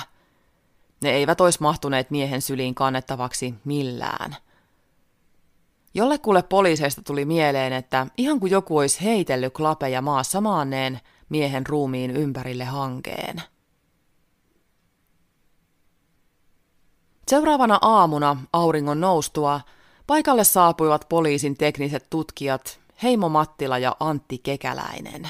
Ne 1.02 1.10
eivät 1.10 1.40
olisi 1.40 1.62
mahtuneet 1.62 2.10
miehen 2.10 2.42
syliin 2.42 2.74
kannettavaksi 2.74 3.54
millään. 3.64 4.36
Jollekulle 5.94 6.42
poliiseista 6.42 7.02
tuli 7.02 7.24
mieleen, 7.24 7.72
että 7.72 8.06
ihan 8.16 8.40
kuin 8.40 8.52
joku 8.52 8.78
olisi 8.78 9.04
heitellyt 9.04 9.54
klapeja 9.54 10.02
maassa 10.02 10.40
maanneen 10.40 11.00
miehen 11.28 11.66
ruumiin 11.66 12.10
ympärille 12.10 12.64
hankeen. 12.64 13.42
Seuraavana 17.28 17.78
aamuna 17.82 18.36
auringon 18.52 19.00
noustua 19.00 19.60
paikalle 20.06 20.44
saapuivat 20.44 21.06
poliisin 21.08 21.56
tekniset 21.56 22.06
tutkijat 22.10 22.80
Heimo 23.02 23.28
Mattila 23.28 23.78
ja 23.78 23.96
Antti 24.00 24.38
Kekäläinen. 24.38 25.28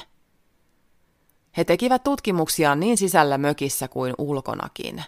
He 1.56 1.64
tekivät 1.64 2.04
tutkimuksia 2.04 2.74
niin 2.74 2.96
sisällä 2.96 3.38
mökissä 3.38 3.88
kuin 3.88 4.14
ulkonakin. 4.18 5.04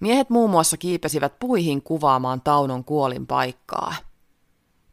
Miehet 0.00 0.30
muun 0.30 0.50
muassa 0.50 0.76
kiipesivät 0.76 1.38
puihin 1.38 1.82
kuvaamaan 1.82 2.40
Taunon 2.40 2.84
kuolin 2.84 3.26
paikkaa. 3.26 3.94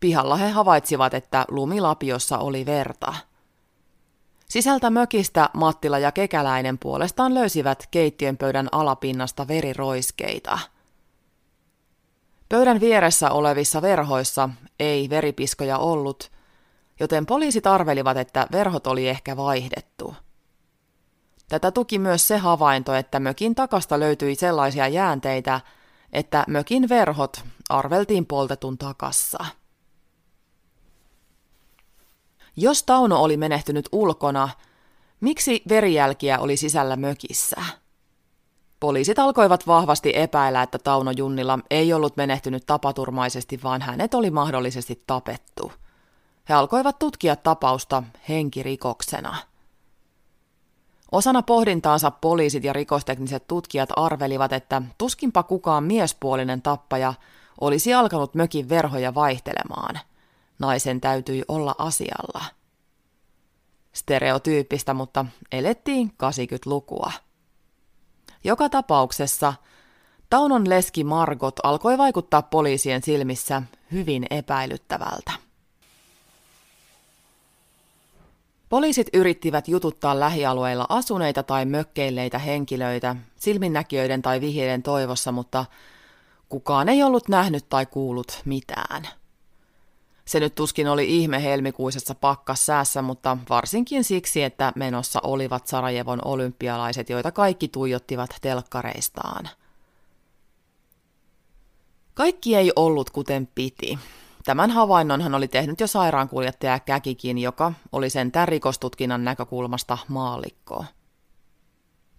Pihalla 0.01 0.35
he 0.35 0.49
havaitsivat, 0.49 1.13
että 1.13 1.45
lumilapiossa 1.47 2.37
oli 2.37 2.65
verta. 2.65 3.13
Sisältä 4.49 4.89
mökistä 4.89 5.49
Mattila 5.53 5.99
ja 5.99 6.11
Kekäläinen 6.11 6.77
puolestaan 6.77 7.33
löysivät 7.33 7.87
keittiön 7.91 8.37
pöydän 8.37 8.69
alapinnasta 8.71 9.47
veriroiskeita– 9.47 10.59
Pöydän 12.51 12.79
vieressä 12.79 13.31
olevissa 13.31 13.81
verhoissa 13.81 14.49
ei 14.79 15.09
veripiskoja 15.09 15.77
ollut, 15.77 16.31
joten 16.99 17.25
poliisit 17.25 17.67
arvelivat, 17.67 18.17
että 18.17 18.47
verhot 18.51 18.87
oli 18.87 19.09
ehkä 19.09 19.37
vaihdettu. 19.37 20.15
Tätä 21.49 21.71
tuki 21.71 21.99
myös 21.99 22.27
se 22.27 22.37
havainto, 22.37 22.93
että 22.93 23.19
mökin 23.19 23.55
takasta 23.55 23.99
löytyi 23.99 24.35
sellaisia 24.35 24.87
jäänteitä, 24.87 25.61
että 26.13 26.43
mökin 26.47 26.89
verhot 26.89 27.43
arveltiin 27.69 28.25
poltetun 28.25 28.77
takassa. 28.77 29.45
Jos 32.55 32.83
Tauno 32.83 33.23
oli 33.23 33.37
menehtynyt 33.37 33.89
ulkona, 33.91 34.49
miksi 35.19 35.61
verijälkiä 35.69 36.39
oli 36.39 36.57
sisällä 36.57 36.95
mökissä? 36.95 37.61
Poliisit 38.79 39.19
alkoivat 39.19 39.67
vahvasti 39.67 40.11
epäillä, 40.15 40.63
että 40.63 40.79
Tauno 40.79 41.11
Junnila 41.11 41.59
ei 41.69 41.93
ollut 41.93 42.17
menehtynyt 42.17 42.65
tapaturmaisesti, 42.65 43.59
vaan 43.63 43.81
hänet 43.81 44.13
oli 44.13 44.31
mahdollisesti 44.31 45.03
tapettu. 45.07 45.71
He 46.49 46.53
alkoivat 46.53 46.99
tutkia 46.99 47.35
tapausta 47.35 48.03
henkirikoksena. 48.29 49.35
Osana 51.11 51.41
pohdintaansa 51.41 52.11
poliisit 52.11 52.63
ja 52.63 52.73
rikostekniset 52.73 53.47
tutkijat 53.47 53.89
arvelivat, 53.95 54.53
että 54.53 54.81
tuskinpa 54.97 55.43
kukaan 55.43 55.83
miespuolinen 55.83 56.61
tappaja 56.61 57.13
olisi 57.61 57.93
alkanut 57.93 58.35
mökin 58.35 58.69
verhoja 58.69 59.15
vaihtelemaan. 59.15 59.99
Naisen 60.61 61.01
täytyi 61.01 61.43
olla 61.47 61.75
asialla. 61.77 62.45
Stereotyyppistä, 63.93 64.93
mutta 64.93 65.25
elettiin 65.51 66.13
80-lukua. 66.23 67.11
Joka 68.43 68.69
tapauksessa 68.69 69.53
Taunon 70.29 70.69
leski 70.69 71.03
Margot 71.03 71.55
alkoi 71.63 71.97
vaikuttaa 71.97 72.41
poliisien 72.41 73.03
silmissä 73.03 73.61
hyvin 73.91 74.25
epäilyttävältä. 74.29 75.31
Poliisit 78.69 79.07
yrittivät 79.13 79.67
jututtaa 79.67 80.19
lähialueilla 80.19 80.85
asuneita 80.89 81.43
tai 81.43 81.65
mökkeilleitä 81.65 82.39
henkilöitä 82.39 83.15
silminnäkijöiden 83.35 84.21
tai 84.21 84.41
vihjeiden 84.41 84.83
toivossa, 84.83 85.31
mutta 85.31 85.65
kukaan 86.49 86.89
ei 86.89 87.03
ollut 87.03 87.27
nähnyt 87.27 87.69
tai 87.69 87.85
kuullut 87.85 88.41
mitään. 88.45 89.20
Se 90.25 90.39
nyt 90.39 90.55
tuskin 90.55 90.87
oli 90.87 91.17
ihme 91.17 91.43
helmikuisessa 91.43 92.15
pakkassäässä, 92.15 93.01
mutta 93.01 93.37
varsinkin 93.49 94.03
siksi, 94.03 94.43
että 94.43 94.73
menossa 94.75 95.19
olivat 95.23 95.67
Sarajevon 95.67 96.19
olympialaiset, 96.25 97.09
joita 97.09 97.31
kaikki 97.31 97.67
tuijottivat 97.67 98.35
telkkareistaan. 98.41 99.49
Kaikki 102.13 102.55
ei 102.55 102.71
ollut 102.75 103.09
kuten 103.09 103.47
piti. 103.55 103.99
Tämän 104.45 104.71
havainnonhan 104.71 105.35
oli 105.35 105.47
tehnyt 105.47 105.79
jo 105.79 105.87
sairaankuljettaja 105.87 106.79
Käkikin, 106.79 107.37
joka 107.37 107.73
oli 107.91 108.09
sen 108.09 108.31
rikostutkinnan 108.45 109.23
näkökulmasta 109.23 109.97
maalikko. 110.07 110.85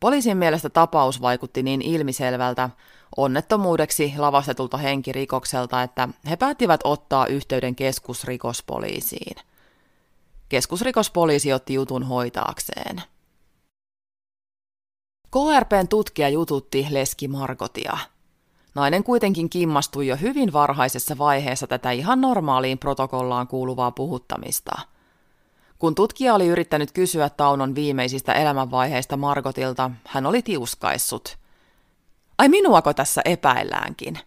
Poliisin 0.01 0.37
mielestä 0.37 0.71
tapaus 0.71 1.21
vaikutti 1.21 1.63
niin 1.63 1.83
ilmiselvältä, 1.83 2.71
onnettomuudeksi 3.17 4.15
lavastetulta 4.17 4.77
henkirikokselta, 4.77 5.83
että 5.83 6.09
he 6.31 6.37
päättivät 6.37 6.81
ottaa 6.85 7.27
yhteyden 7.27 7.75
keskusrikospoliisiin. 7.75 9.37
Keskusrikospoliisi 10.49 11.53
otti 11.53 11.75
jutun 11.75 12.03
hoitaakseen. 12.03 13.03
KRPn 15.31 15.89
tutkija 15.89 16.29
jututti 16.29 16.87
Leski 16.91 17.29
Margotia. 17.29 17.99
Nainen 18.75 19.05
kuitenkin 19.05 19.51
kimmastui 19.51 20.07
jo 20.07 20.17
hyvin 20.17 20.53
varhaisessa 20.53 21.19
vaiheessa 21.19 21.67
tätä 21.67 21.91
ihan 21.91 22.21
normaaliin 22.21 22.79
protokollaan 22.79 23.49
kuuluvaa 23.49 23.91
puhuttamista. 23.91 24.73
Kun 25.79 25.95
tutkija 25.95 26.35
oli 26.35 26.47
yrittänyt 26.47 26.93
kysyä 26.93 27.31
Taunon 27.31 27.75
viimeisistä 27.75 28.33
elämänvaiheista 28.33 29.17
Margotilta, 29.17 29.91
hän 30.07 30.27
oli 30.27 30.43
tiuskaissut– 30.43 31.37
Ai 32.39 32.49
minuako 32.49 32.95
tässä 32.95 33.23
epäilläänkin? 33.25 34.19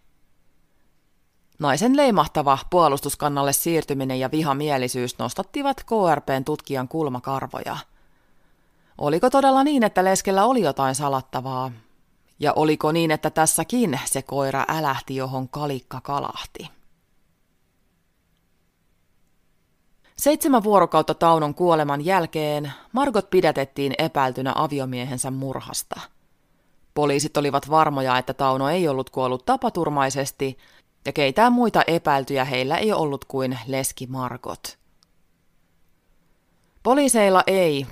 Naisen 1.58 1.96
leimahtava 1.96 2.58
puolustuskannalle 2.70 3.52
siirtyminen 3.52 4.20
ja 4.20 4.30
vihamielisyys 4.30 5.18
nostattivat 5.18 5.84
KRPn 5.84 6.44
tutkijan 6.44 6.88
kulmakarvoja. 6.88 7.76
Oliko 8.98 9.30
todella 9.30 9.64
niin, 9.64 9.82
että 9.82 10.04
Leskellä 10.04 10.44
oli 10.44 10.60
jotain 10.60 10.94
salattavaa? 10.94 11.72
Ja 12.40 12.52
oliko 12.52 12.92
niin, 12.92 13.10
että 13.10 13.30
tässäkin 13.30 14.00
se 14.04 14.22
koira 14.22 14.64
älähti, 14.68 15.16
johon 15.16 15.48
kalikka 15.48 16.00
kalahti? 16.00 16.70
Seitsemän 20.16 20.64
vuorokautta 20.64 21.14
Taunon 21.14 21.54
kuoleman 21.54 22.04
jälkeen 22.04 22.72
Margot 22.92 23.30
pidätettiin 23.30 23.94
epäiltynä 23.98 24.52
aviomiehensä 24.56 25.30
murhasta– 25.30 26.00
Poliisit 26.96 27.36
olivat 27.36 27.70
varmoja, 27.70 28.18
että 28.18 28.34
Tauno 28.34 28.68
ei 28.68 28.88
ollut 28.88 29.10
kuollut 29.10 29.46
tapaturmaisesti, 29.46 30.58
ja 31.04 31.12
keitään 31.12 31.52
muita 31.52 31.82
epäiltyjä 31.86 32.44
heillä 32.44 32.76
ei 32.76 32.92
ollut 32.92 33.24
kuin 33.24 33.58
Leski 33.66 34.06
Margot. 34.06 34.78
Poliiseilla 36.82 37.42
ei, 37.46 37.86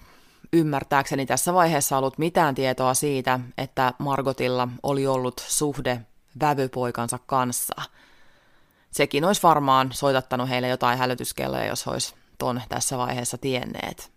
ymmärtääkseni 0.52 1.26
tässä 1.26 1.54
vaiheessa 1.54 1.98
ollut 1.98 2.18
mitään 2.18 2.54
tietoa 2.54 2.94
siitä, 2.94 3.40
että 3.58 3.92
Margotilla 3.98 4.68
oli 4.82 5.06
ollut 5.06 5.44
suhde 5.48 6.00
vävypoikansa 6.40 7.18
kanssa. 7.26 7.74
Sekin 8.90 9.24
olisi 9.24 9.42
varmaan 9.42 9.90
soitattanut 9.92 10.48
heille 10.48 10.68
jotain 10.68 10.98
hälytyskelloja, 10.98 11.66
jos 11.66 11.86
olisi 11.86 12.14
ton 12.38 12.62
tässä 12.68 12.98
vaiheessa 12.98 13.38
tienneet. 13.38 14.13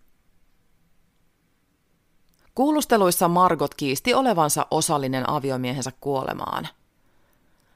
Kuulusteluissa 2.57 3.27
Margot 3.27 3.75
kiisti 3.75 4.13
olevansa 4.13 4.67
osallinen 4.71 5.29
aviomiehensä 5.29 5.91
kuolemaan. 6.01 6.67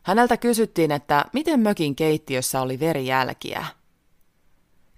Häneltä 0.03 0.37
kysyttiin, 0.37 0.91
että 0.91 1.25
miten 1.33 1.59
mökin 1.59 1.95
keittiössä 1.95 2.61
oli 2.61 2.79
verijälkiä. 2.79 3.65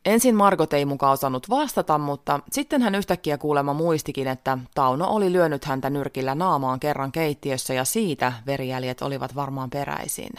Ensin 0.05 0.35
Margot 0.35 0.73
ei 0.73 0.85
mukaan 0.85 1.13
osannut 1.13 1.49
vastata, 1.49 1.97
mutta 1.97 2.39
sitten 2.51 2.81
hän 2.81 2.95
yhtäkkiä 2.95 3.37
kuulema 3.37 3.73
muistikin, 3.73 4.27
että 4.27 4.57
Tauno 4.75 5.07
oli 5.07 5.31
lyönyt 5.31 5.65
häntä 5.65 5.89
nyrkillä 5.89 6.35
naamaan 6.35 6.79
kerran 6.79 7.11
keittiössä 7.11 7.73
ja 7.73 7.85
siitä 7.85 8.33
verijäljet 8.45 9.01
olivat 9.01 9.35
varmaan 9.35 9.69
peräisin. 9.69 10.33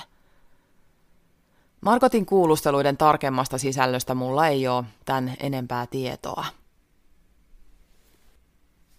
Margotin 1.80 2.26
kuulusteluiden 2.26 2.96
tarkemmasta 2.96 3.58
sisällöstä 3.58 4.14
mulla 4.14 4.46
ei 4.46 4.68
ole 4.68 4.84
tämän 5.04 5.34
enempää 5.40 5.86
tietoa. 5.86 6.44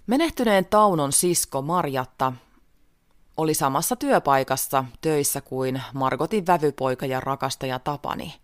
Menehtyneen 0.07 0.65
Taunon 0.65 1.11
sisko 1.11 1.61
Marjatta 1.61 2.33
oli 3.37 3.53
samassa 3.53 3.95
työpaikassa 3.95 4.85
töissä 5.01 5.41
kuin 5.41 5.81
Margotin 5.93 6.47
vävypoika 6.47 7.05
ja 7.05 7.19
rakastaja 7.19 7.79
Tapani. 7.79 8.35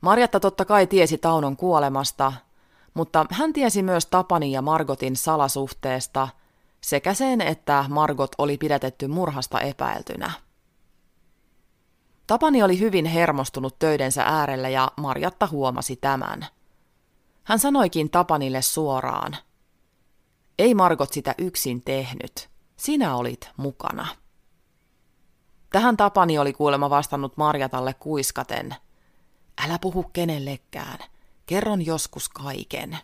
Marjatta 0.00 0.40
totta 0.40 0.64
kai 0.64 0.86
tiesi 0.86 1.18
Taunon 1.18 1.56
kuolemasta, 1.56 2.32
mutta 2.94 3.26
hän 3.30 3.52
tiesi 3.52 3.82
myös 3.82 4.06
Tapani 4.06 4.52
ja 4.52 4.62
Margotin 4.62 5.16
salasuhteesta 5.16 6.28
sekä 6.80 7.14
sen, 7.14 7.40
että 7.40 7.84
Margot 7.88 8.30
oli 8.38 8.58
pidätetty 8.58 9.08
murhasta 9.08 9.60
epäiltynä. 9.60 10.30
Tapani 12.26 12.62
oli 12.62 12.78
hyvin 12.78 13.04
hermostunut 13.04 13.78
töidensä 13.78 14.22
äärellä 14.22 14.68
ja 14.68 14.88
Marjatta 14.96 15.46
huomasi 15.46 15.96
tämän. 15.96 16.46
Hän 17.44 17.58
sanoikin 17.58 18.10
Tapanille 18.10 18.62
suoraan– 18.62 19.36
ei 20.58 20.74
Margot 20.74 21.12
sitä 21.12 21.34
yksin 21.38 21.82
tehnyt. 21.84 22.48
sinä 22.76 23.16
olit 23.16 23.50
mukana. 23.56 24.06
Tähän 25.70 25.96
Tapani 25.96 26.38
oli 26.38 26.52
kuulemma 26.52 26.90
vastannut 26.90 27.36
Marjatalle 27.36 27.94
kuiskaten. 27.94 28.74
Älä 29.64 29.78
puhu 29.78 30.02
kenellekään. 30.12 30.98
Kerron 31.46 31.86
joskus 31.86 32.28
kaiken. 32.28 32.98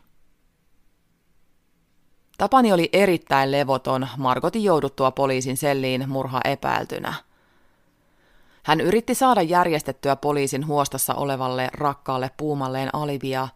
Tapani 2.39 2.73
oli 2.73 2.89
erittäin 2.93 3.53
levoton 3.53 4.09
Margotin 4.17 4.65
jouduttua 4.65 5.11
poliisin 5.11 5.57
selliin 5.57 6.09
murha 6.09 6.41
epäiltynä. 6.45 7.15
Hän 8.63 8.81
yritti 8.81 9.15
saada 9.15 9.43
järjestettyä 9.43 10.17
poliisin 10.17 10.67
huostassa 10.67 11.15
olevalle 11.15 11.69
rakkaalle 11.73 12.31
puumalleen 12.37 12.95
alivia. 12.95 13.49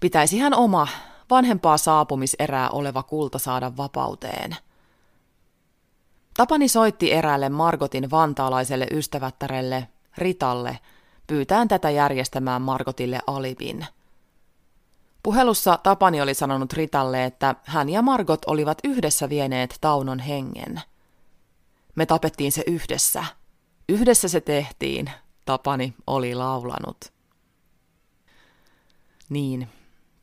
Pitäisi 0.00 0.38
hän 0.38 0.54
oma 0.54 0.88
vanhempaa 1.30 1.78
saapumiserää 1.78 2.70
oleva 2.70 3.02
kulta 3.02 3.38
saada 3.38 3.76
vapauteen. 3.76 4.56
Tapani 6.36 6.68
soitti 6.68 7.12
eräälle 7.12 7.48
Margotin 7.48 8.10
vantaalaiselle 8.10 8.86
ystävättärelle, 8.90 9.88
Ritalle, 10.18 10.78
pyytään 11.26 11.68
tätä 11.68 11.90
järjestämään 11.90 12.62
Margotille 12.62 13.20
alivin. 13.26 13.86
Puhelussa 15.22 15.78
Tapani 15.82 16.20
oli 16.20 16.34
sanonut 16.34 16.72
Ritalle, 16.72 17.24
että 17.24 17.54
hän 17.64 17.88
ja 17.88 18.02
Margot 18.02 18.44
olivat 18.44 18.78
yhdessä 18.84 19.28
vieneet 19.28 19.78
Taunon 19.80 20.18
hengen. 20.18 20.80
Me 21.94 22.06
tapettiin 22.06 22.52
se 22.52 22.64
yhdessä. 22.66 23.24
Yhdessä 23.88 24.28
se 24.28 24.40
tehtiin, 24.40 25.10
Tapani 25.44 25.94
oli 26.06 26.34
laulanut. 26.34 27.12
Niin, 29.28 29.68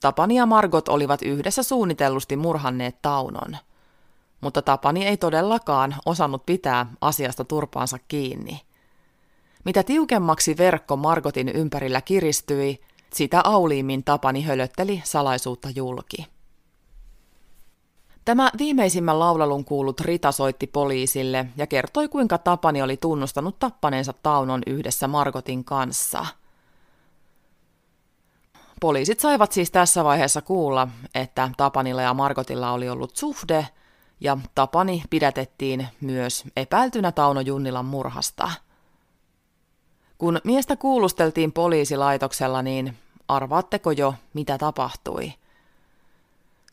Tapani 0.03 0.35
ja 0.35 0.45
Margot 0.45 0.89
olivat 0.89 1.21
yhdessä 1.21 1.63
suunnitellusti 1.63 2.35
murhanneet 2.35 3.01
Taunon. 3.01 3.57
Mutta 4.41 4.61
Tapani 4.61 5.05
ei 5.05 5.17
todellakaan 5.17 5.95
osannut 6.05 6.45
pitää 6.45 6.85
asiasta 7.01 7.43
turpaansa 7.43 7.97
kiinni. 8.07 8.61
Mitä 9.65 9.83
tiukemmaksi 9.83 10.57
verkko 10.57 10.97
Margotin 10.97 11.49
ympärillä 11.49 12.01
kiristyi, 12.01 12.81
sitä 13.13 13.41
auliimmin 13.43 14.03
Tapani 14.03 14.41
hölötteli 14.41 15.01
salaisuutta 15.05 15.69
julki. 15.75 16.27
Tämä 18.25 18.51
viimeisimmän 18.57 19.19
laulalun 19.19 19.65
kuullut 19.65 20.01
Rita 20.01 20.31
soitti 20.31 20.67
poliisille 20.67 21.45
ja 21.57 21.67
kertoi, 21.67 22.07
kuinka 22.07 22.37
Tapani 22.37 22.81
oli 22.81 22.97
tunnustanut 22.97 23.59
tappaneensa 23.59 24.13
Taunon 24.23 24.61
yhdessä 24.67 25.07
Margotin 25.07 25.63
kanssa. 25.63 26.25
Poliisit 28.83 29.19
saivat 29.19 29.51
siis 29.51 29.71
tässä 29.71 30.03
vaiheessa 30.03 30.41
kuulla, 30.41 30.87
että 31.15 31.49
Tapanilla 31.57 32.01
ja 32.01 32.13
Margotilla 32.13 32.71
oli 32.71 32.89
ollut 32.89 33.15
suhde, 33.15 33.67
ja 34.19 34.37
Tapani 34.55 35.03
pidätettiin 35.09 35.87
myös 36.01 36.43
epäiltynä 36.57 37.11
Tauno 37.11 37.41
Junnilan 37.41 37.85
murhasta. 37.85 38.51
Kun 40.17 40.39
miestä 40.43 40.75
kuulusteltiin 40.75 41.51
poliisilaitoksella, 41.51 42.61
niin 42.61 42.97
arvaatteko 43.27 43.91
jo, 43.91 44.15
mitä 44.33 44.57
tapahtui? 44.57 45.33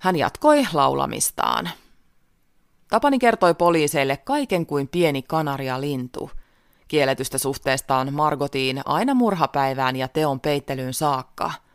Hän 0.00 0.16
jatkoi 0.16 0.66
laulamistaan. 0.72 1.70
Tapani 2.88 3.18
kertoi 3.18 3.54
poliiseille 3.54 4.16
kaiken 4.16 4.66
kuin 4.66 4.88
pieni 4.88 5.22
kanaria 5.22 5.80
lintu. 5.80 6.30
Kielletystä 6.88 7.38
suhteestaan 7.38 8.14
Margotiin 8.14 8.82
aina 8.84 9.14
murhapäivään 9.14 9.96
ja 9.96 10.08
teon 10.08 10.40
peittelyyn 10.40 10.94
saakka. 10.94 11.69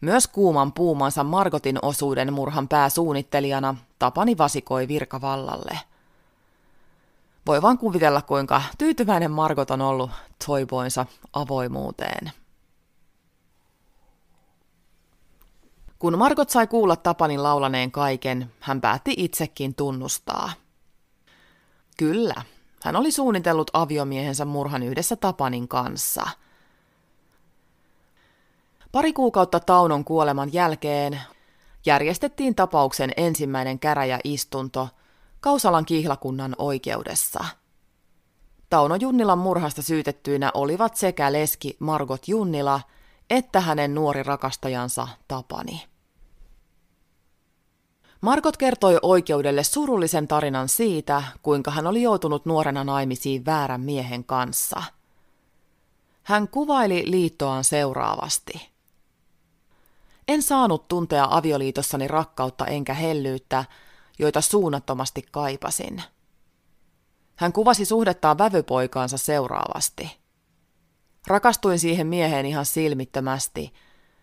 Myös 0.00 0.26
kuuman 0.26 0.72
puumansa 0.72 1.24
Margotin 1.24 1.78
osuuden 1.82 2.32
murhan 2.32 2.68
pääsuunnittelijana 2.68 3.76
Tapani 3.98 4.38
vasikoi 4.38 4.88
virkavallalle. 4.88 5.78
Voi 7.46 7.62
vaan 7.62 7.78
kuvitella, 7.78 8.22
kuinka 8.22 8.62
tyytyväinen 8.78 9.30
Margot 9.30 9.70
on 9.70 9.80
ollut 9.80 10.10
toivoinsa 10.46 11.06
avoimuuteen. 11.32 12.32
Kun 15.98 16.18
Margot 16.18 16.50
sai 16.50 16.66
kuulla 16.66 16.96
Tapanin 16.96 17.42
laulaneen 17.42 17.90
kaiken, 17.90 18.52
hän 18.60 18.80
päätti 18.80 19.14
itsekin 19.16 19.74
tunnustaa. 19.74 20.52
Kyllä, 21.96 22.42
hän 22.84 22.96
oli 22.96 23.10
suunnitellut 23.12 23.70
aviomiehensä 23.72 24.44
murhan 24.44 24.82
yhdessä 24.82 25.16
Tapanin 25.16 25.68
kanssa. 25.68 26.28
Pari 28.92 29.12
kuukautta 29.12 29.60
Taunon 29.60 30.04
kuoleman 30.04 30.52
jälkeen 30.52 31.20
järjestettiin 31.86 32.54
tapauksen 32.54 33.12
ensimmäinen 33.16 33.78
käräjäistunto 33.78 34.88
Kausalan 35.40 35.84
kihlakunnan 35.84 36.54
oikeudessa. 36.58 37.44
Tauno 38.70 38.96
Junnilan 38.96 39.38
murhasta 39.38 39.82
syytettyinä 39.82 40.50
olivat 40.54 40.96
sekä 40.96 41.32
leski 41.32 41.76
Margot 41.80 42.28
Junnila– 42.28 42.80
että 43.30 43.60
hänen 43.60 43.94
nuori 43.94 44.22
rakastajansa 44.22 45.08
Tapani. 45.28 45.86
Margot 48.20 48.56
kertoi 48.56 48.98
oikeudelle 49.02 49.64
surullisen 49.64 50.28
tarinan 50.28 50.68
siitä, 50.68 51.22
kuinka 51.42 51.70
hän 51.70 51.86
oli 51.86 52.02
joutunut 52.02 52.46
nuorena 52.46 52.84
naimisiin 52.84 53.46
väärän 53.46 53.80
miehen 53.80 54.24
kanssa. 54.24 54.82
Hän 56.22 56.48
kuvaili 56.48 57.02
liittoaan 57.06 57.64
seuraavasti. 57.64 58.70
En 60.28 60.42
saanut 60.42 60.88
tuntea 60.88 61.26
avioliitossani 61.30 62.08
rakkautta 62.08 62.66
enkä 62.66 62.94
hellyyttä, 62.94 63.64
joita 64.18 64.40
suunnattomasti 64.40 65.22
kaipasin. 65.32 66.02
Hän 67.36 67.52
kuvasi 67.52 67.84
suhdettaan 67.84 68.38
vävypoikaansa 68.38 69.18
seuraavasti– 69.18 70.10
Rakastuin 71.28 71.78
siihen 71.78 72.06
mieheen 72.06 72.46
ihan 72.46 72.66
silmittömästi. 72.66 73.72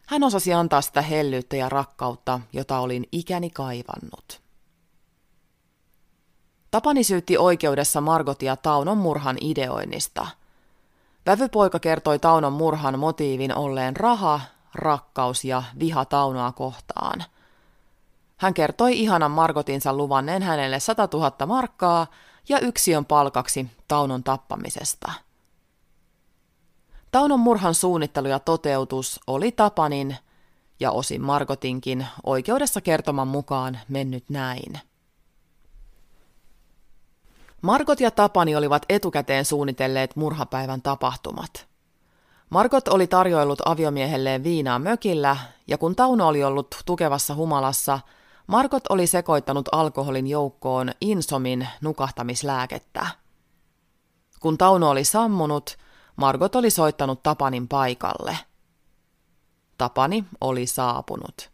Hän 0.08 0.24
osasi 0.24 0.54
antaa 0.54 0.82
sitä 0.82 1.02
hellyyttä 1.02 1.56
ja 1.56 1.70
rakkautta, 1.70 2.40
jota 2.54 2.80
olin 2.80 3.04
ikäni 3.12 3.50
kaivannut. 3.50 4.42
Tapani 6.72 7.04
syytti 7.04 7.38
oikeudessa 7.38 8.02
Margotia 8.02 8.56
Taunon 8.56 8.98
murhan 8.98 9.38
ideoinnista. 9.42 10.28
Vävypoika 11.26 11.80
kertoi 11.80 12.20
Taunon 12.20 12.54
murhan 12.54 13.00
motiivin 13.00 13.58
olleen 13.58 13.96
raha, 13.96 14.42
rakkaus 14.76 15.46
ja 15.46 15.64
viha 15.80 16.06
Taunoa 16.06 16.52
kohtaan. 16.52 17.24
Hän 18.38 18.54
kertoi 18.54 19.00
ihanan 19.00 19.32
Margotinsa 19.32 19.94
luvanneen 19.94 20.44
hänelle 20.44 20.80
100 20.80 21.08
000 21.14 21.46
markkaa 21.46 22.08
ja 22.50 22.60
yksiön 22.60 23.06
palkaksi 23.06 23.68
Taunon 23.88 24.24
tappamisesta– 24.24 25.12
Taunon 27.16 27.40
murhan 27.40 27.76
suunnittelu 27.76 28.28
ja 28.28 28.40
toteutus 28.40 29.20
oli 29.28 29.52
Tapanin 29.52 30.18
ja 30.80 30.92
osin 30.92 31.22
Margotinkin 31.22 32.08
oikeudessa 32.24 32.82
kertoman 32.82 33.28
mukaan 33.28 33.80
mennyt 33.90 34.30
näin. 34.30 34.80
Margot 37.62 38.00
ja 38.00 38.12
Tapani 38.12 38.56
olivat 38.56 38.86
etukäteen 38.90 39.46
suunnitelleet 39.46 40.16
murhapäivän 40.16 40.82
tapahtumat. 40.82 41.68
Margot 42.50 42.88
oli 42.88 43.08
tarjoillut 43.08 43.62
aviomiehelleen 43.66 44.44
viinaa 44.44 44.80
mökillä, 44.80 45.38
ja 45.68 45.78
kun 45.78 45.96
Tauno 45.96 46.28
oli 46.28 46.44
ollut 46.44 46.76
tukevassa 46.86 47.36
humalassa, 47.36 48.00
Margot 48.48 48.84
oli 48.90 49.08
sekoittanut 49.08 49.70
alkoholin 49.72 50.28
joukkoon 50.28 50.92
insomin 51.02 51.68
nukahtamislääkettä. 51.82 53.08
Kun 54.40 54.58
Tauno 54.58 54.90
oli 54.90 55.04
sammunut, 55.04 55.78
Margot 56.16 56.56
oli 56.56 56.70
soittanut 56.70 57.24
Tapanin 57.24 57.68
paikalle. 57.68 58.38
Tapani 59.78 60.26
oli 60.42 60.68
saapunut. 60.68 61.50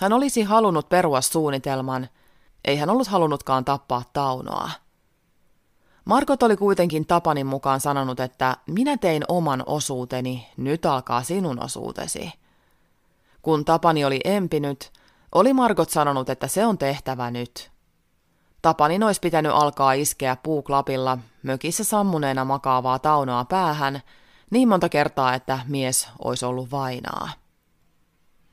Hän 0.00 0.12
olisi 0.12 0.42
halunnut 0.42 0.88
perua 0.88 1.20
suunnitelman, 1.20 2.08
ei 2.64 2.76
hän 2.76 2.90
ollut 2.90 3.08
halunnutkaan 3.08 3.64
tappaa 3.64 4.02
Taunoa. 4.12 4.70
Margot 6.10 6.42
oli 6.42 6.56
kuitenkin 6.56 7.06
Tapanin 7.06 7.46
mukaan 7.46 7.80
sanonut, 7.80 8.20
että 8.20 8.56
minä 8.66 8.96
tein 8.96 9.24
oman 9.28 9.62
osuuteni, 9.66 10.48
nyt 10.56 10.86
alkaa 10.86 11.22
sinun 11.22 11.64
osuutesi. 11.64 12.32
Kun 13.42 13.64
Tapani 13.64 14.04
oli 14.04 14.20
empinyt, 14.24 14.92
oli 15.34 15.52
Margot 15.52 15.90
sanonut, 15.90 16.30
että 16.30 16.46
se 16.46 16.66
on 16.66 16.78
tehtävä 16.78 17.30
nyt. 17.30 17.70
Tapanin 18.62 19.02
olisi 19.02 19.20
pitänyt 19.20 19.52
alkaa 19.52 19.92
iskeä 19.92 20.36
puuklapilla 20.36 21.18
mökissä 21.42 21.84
sammuneena 21.84 22.44
makaavaa 22.44 22.98
taunoa 22.98 23.44
päähän 23.44 24.00
niin 24.50 24.68
monta 24.68 24.88
kertaa, 24.88 25.34
että 25.34 25.58
mies 25.68 26.08
olisi 26.24 26.44
ollut 26.44 26.70
vainaa. 26.70 27.28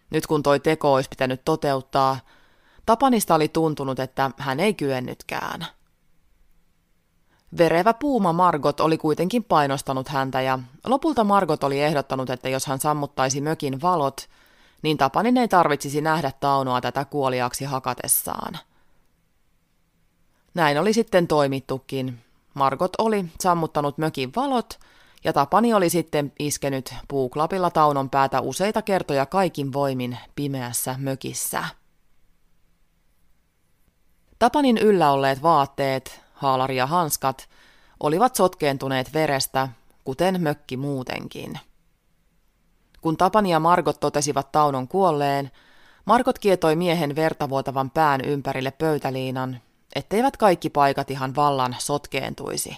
Nyt 0.10 0.28
kun 0.28 0.44
toi 0.44 0.60
teko 0.60 0.94
olisi 0.94 1.10
pitänyt 1.10 1.42
toteuttaa, 1.46 2.20
Tapanista 2.86 3.36
oli 3.36 3.48
tuntunut, 3.48 4.00
että 4.00 4.32
hän 4.38 4.60
ei 4.60 4.74
kyennytkään. 4.74 5.77
Verevä 7.58 7.94
puuma 7.94 8.34
Margot 8.34 8.80
oli 8.80 8.98
kuitenkin 8.98 9.44
painostanut 9.44 10.08
häntä 10.08 10.42
ja 10.42 10.60
lopulta 10.86 11.24
Margot 11.24 11.64
oli 11.64 11.82
ehdottanut, 11.82 12.30
että 12.30 12.50
jos 12.50 12.66
hän 12.66 12.80
sammuttaisi 12.80 13.42
mökin 13.42 13.82
valot, 13.82 14.30
niin 14.82 14.98
Tapanin 14.98 15.38
ei 15.38 15.48
tarvitsisi 15.48 16.02
nähdä 16.02 16.32
Taunoa 16.40 16.82
tätä 16.82 17.06
kuoliaksi 17.06 17.66
hakatessaan– 17.66 18.58
Näin 20.58 20.80
oli 20.80 20.94
sitten 20.94 21.28
toimittukin. 21.28 22.20
Margot 22.54 22.92
oli 22.98 23.26
sammuttanut 23.40 23.98
mökin 23.98 24.32
valot 24.36 24.80
ja 25.24 25.34
Tapani 25.34 25.74
oli 25.74 25.90
sitten 25.90 26.34
iskenyt 26.40 26.96
puuklapilla 27.08 27.70
Taunon 27.70 28.10
päätä 28.10 28.42
useita 28.42 28.82
kertoja 28.82 29.26
kaikin 29.26 29.74
voimin 29.74 30.18
pimeässä 30.36 30.96
mökissä. 30.98 31.64
Tapanin 34.40 34.78
yllä 34.78 35.12
olleet 35.12 35.42
vaatteet, 35.42 36.22
haalari 36.38 36.76
ja 36.76 36.88
hanskat, 36.88 37.50
olivat 38.00 38.36
sotkeentuneet 38.36 39.14
verestä, 39.14 39.70
kuten 40.04 40.42
mökki 40.42 40.78
muutenkin. 40.78 41.60
Kun 43.02 43.18
Tapani 43.18 43.52
ja 43.52 43.60
Margot 43.60 44.00
totesivat 44.00 44.52
Taunon 44.52 44.88
kuolleen, 44.88 45.52
Margot 46.06 46.40
kietoi 46.40 46.76
miehen 46.76 47.16
vertavuotavan 47.16 47.92
pään 47.92 48.22
ympärille 48.22 48.72
pöytäliinan, 48.72 49.62
etteivät 49.96 50.38
kaikki 50.38 50.70
paikat 50.70 51.12
ihan 51.12 51.36
vallan 51.36 51.76
sotkeentuisi. 51.80 52.78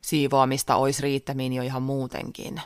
Siivoamista 0.00 0.76
olisi 0.76 1.02
riittämiin 1.02 1.52
jo 1.52 1.62
ihan 1.62 1.82
muutenkin. 1.82 2.60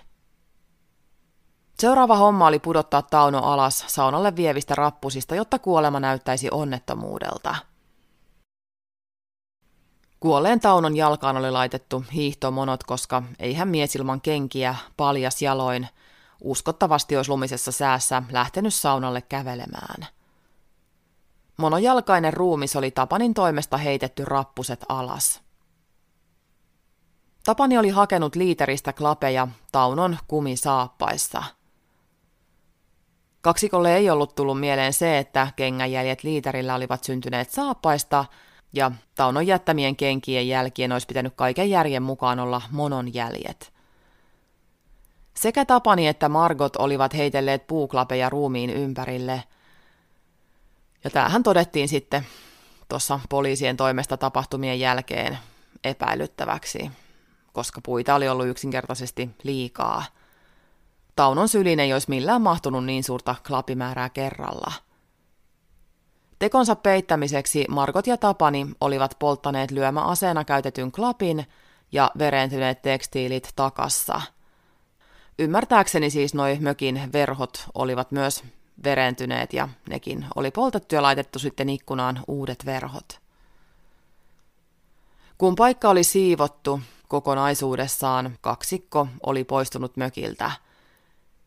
Seuraava 1.79 2.17
homma 2.17 2.47
oli 2.47 2.59
pudottaa 2.59 3.03
Tauno 3.03 3.39
alas 3.39 3.85
saunalle 3.87 4.37
vievistä 4.37 4.75
rappusista, 4.75 5.35
jotta 5.35 5.59
kuolema 5.59 6.01
näyttäisi 6.01 6.49
onnettomuudelta– 6.51 7.57
Kuolleen 10.21 10.61
Taunon 10.61 10.97
jalkaan 10.97 11.37
oli 11.37 11.51
laitettu 11.51 12.05
hiihtomonot, 12.13 12.85
koska 12.85 13.23
eihän 13.39 13.69
mies 13.69 13.97
ilman 13.97 14.21
kenkiä 14.21 14.75
paljas 14.97 15.43
jaloin 15.43 15.89
uskottavasti 16.41 17.17
olisi 17.17 17.31
lumisessa 17.31 17.73
säässä 17.73 18.23
lähtenyt 18.31 18.75
saunalle 18.75 19.23
kävelemään. 19.23 20.07
Monojalkainen 21.57 22.33
ruumis 22.33 22.77
oli 22.77 22.91
Tapanin 22.91 23.35
toimesta 23.35 23.77
heitetty 23.77 24.25
rappuset 24.25 24.85
alas. 24.89 25.41
Tapani 27.45 27.79
oli 27.79 27.89
hakenut 27.89 28.37
liiteristä 28.37 28.93
klapeja 28.93 29.49
Taunon 29.73 30.19
kumisaappaissa. 30.29 31.43
Kaksikolle 33.41 33.97
ei 33.97 34.11
ollut 34.11 34.35
tullut 34.35 34.61
mieleen 34.61 34.93
se, 34.93 35.19
että 35.19 35.49
kengänjäljet 35.57 36.23
liiterillä 36.23 36.75
olivat 36.75 37.05
syntyneet 37.05 37.51
saappaista– 37.51 38.25
ja 38.73 38.93
Taunon 39.15 39.47
jättämien 39.47 39.97
kenkien 39.97 40.49
jälkien 40.49 40.93
olisi 40.93 41.07
pitänyt 41.07 41.33
kaiken 41.37 41.71
järjen 41.71 42.03
mukaan 42.03 42.39
olla 42.39 42.63
monon 42.71 43.15
jäljet. 43.15 43.73
Sekä 45.35 45.65
Tapani 45.65 46.09
että 46.09 46.29
Margot 46.29 46.77
olivat 46.77 47.15
heitelleet 47.15 47.67
puuklapeja 47.67 48.31
ruumiin 48.31 48.71
ympärille. 48.71 49.43
Ja 51.05 51.11
tämähän 51.11 51.43
todettiin 51.43 51.89
sitten 51.89 52.27
tuossa 52.89 53.21
poliisien 53.29 53.77
toimesta 53.77 54.17
tapahtumien 54.17 54.81
jälkeen 54.81 55.39
epäilyttäväksi, 55.85 56.91
koska 57.53 57.81
puita 57.81 58.15
oli 58.15 58.29
ollut 58.29 58.47
yksinkertaisesti 58.47 59.31
liikaa. 59.43 60.05
Taunon 61.17 61.49
syliin 61.49 61.81
ei 61.81 61.93
olisi 61.93 62.11
millään 62.11 62.43
mahtunut 62.43 62.85
niin 62.85 63.05
suurta 63.05 63.35
klapimäärää 63.47 64.09
kerralla– 64.09 64.73
Tekonsa 66.41 66.77
peittämiseksi 66.77 67.65
Margot 67.69 68.07
ja 68.07 68.17
Tapani 68.17 68.67
olivat 68.81 69.17
polttaneet 69.19 69.71
lyömäaseena 69.71 70.45
käytetyn 70.45 70.93
klapin 70.93 71.47
ja 71.93 72.11
verentyneet 72.19 72.83
tekstiilit 72.83 73.53
takassa. 73.57 74.21
Ymmärtääkseni 75.39 76.11
siis 76.11 76.35
noi 76.35 76.59
mökin 76.61 77.11
verhot 77.13 77.65
olivat 77.75 78.13
myös 78.13 78.45
verentyneet 78.85 79.53
ja 79.53 79.69
nekin 79.89 80.27
oli 80.35 80.51
poltettu 80.51 80.95
ja 80.95 81.03
laitettu 81.03 81.39
sitten 81.39 81.69
ikkunaan 81.69 82.21
uudet 82.29 82.67
verhot. 82.67 83.21
Kun 85.39 85.55
paikka 85.55 85.89
oli 85.91 86.05
siivottu 86.05 86.81
kokonaisuudessaan, 87.09 88.39
kaksikko 88.41 89.09
oli 89.27 89.45
poistunut 89.45 89.97
mökiltä. 89.97 90.51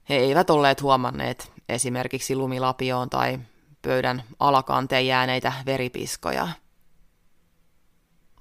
He 0.09 0.15
eivät 0.15 0.49
olleet 0.49 0.81
huomanneet 0.81 1.51
esimerkiksi 1.69 2.35
lumilapioon 2.35 3.09
tai 3.09 3.39
pöydän 3.83 4.23
alakanteen 4.39 5.07
jääneitä 5.07 5.53
veripiskoja. 5.65 6.47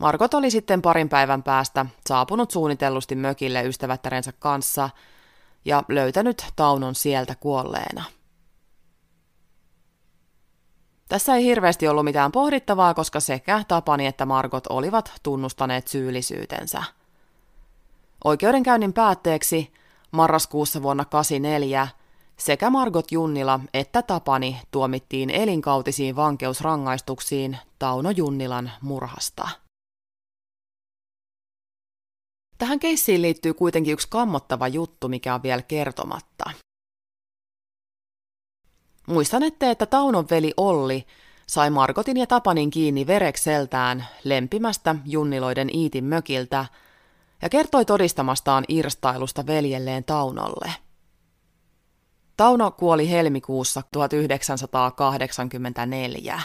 Margot 0.00 0.34
oli 0.34 0.50
sitten 0.50 0.82
parin 0.82 1.08
päivän 1.08 1.42
päästä 1.42 1.86
saapunut 2.08 2.50
suunnitellusti 2.50 3.14
mökille 3.14 3.62
ystävättärensä 3.62 4.32
kanssa 4.38 4.90
ja 5.64 5.82
löytänyt 5.88 6.46
Taunon 6.56 6.94
sieltä 6.94 7.34
kuolleena. 7.34 8.04
Tässä 11.08 11.34
ei 11.34 11.44
hirveästi 11.44 11.88
ollut 11.88 12.04
mitään 12.04 12.32
pohdittavaa, 12.32 12.94
koska 12.94 13.20
sekä 13.20 13.64
Tapani 13.68 14.06
että 14.06 14.26
Margot 14.26 14.66
olivat 14.66 15.12
tunnustaneet 15.22 15.88
syyllisyytensä. 15.88 16.82
Oikeudenkäynnin 18.24 18.92
päätteeksi 18.92 19.72
marraskuussa 20.10 20.82
vuonna 20.82 21.04
1984 21.04 22.01
sekä 22.44 22.70
Margot 22.70 23.12
Junnila 23.12 23.60
että 23.74 24.02
Tapani 24.02 24.60
tuomittiin 24.70 25.30
elinkautisiin 25.30 26.16
vankeusrangaistuksiin 26.16 27.58
Tauno 27.78 28.10
Junnilan 28.10 28.72
murhasta. 28.80 29.48
Tähän 32.58 32.78
keissiin 32.78 33.22
liittyy 33.22 33.54
kuitenkin 33.54 33.92
yksi 33.92 34.08
kammottava 34.10 34.68
juttu, 34.68 35.08
mikä 35.08 35.34
on 35.34 35.42
vielä 35.42 35.62
kertomatta. 35.62 36.50
Muistanette, 39.06 39.70
että 39.70 39.86
Taunon 39.86 40.26
veli 40.30 40.54
Olli 40.56 41.06
sai 41.46 41.70
Margotin 41.70 42.16
ja 42.16 42.26
Tapanin 42.26 42.70
kiinni 42.70 43.06
verekseltään 43.06 44.06
lempimästä 44.24 44.96
Junniloiden 45.04 45.76
Iitin 45.76 46.04
mökiltä 46.04 46.64
ja 47.42 47.48
kertoi 47.48 47.84
todistamastaan 47.84 48.64
irstailusta 48.68 49.46
veljelleen 49.46 50.04
Taunolle– 50.04 50.72
Tauno 52.36 52.70
kuoli 52.70 53.10
helmikuussa 53.10 53.82
1984. 53.92 56.40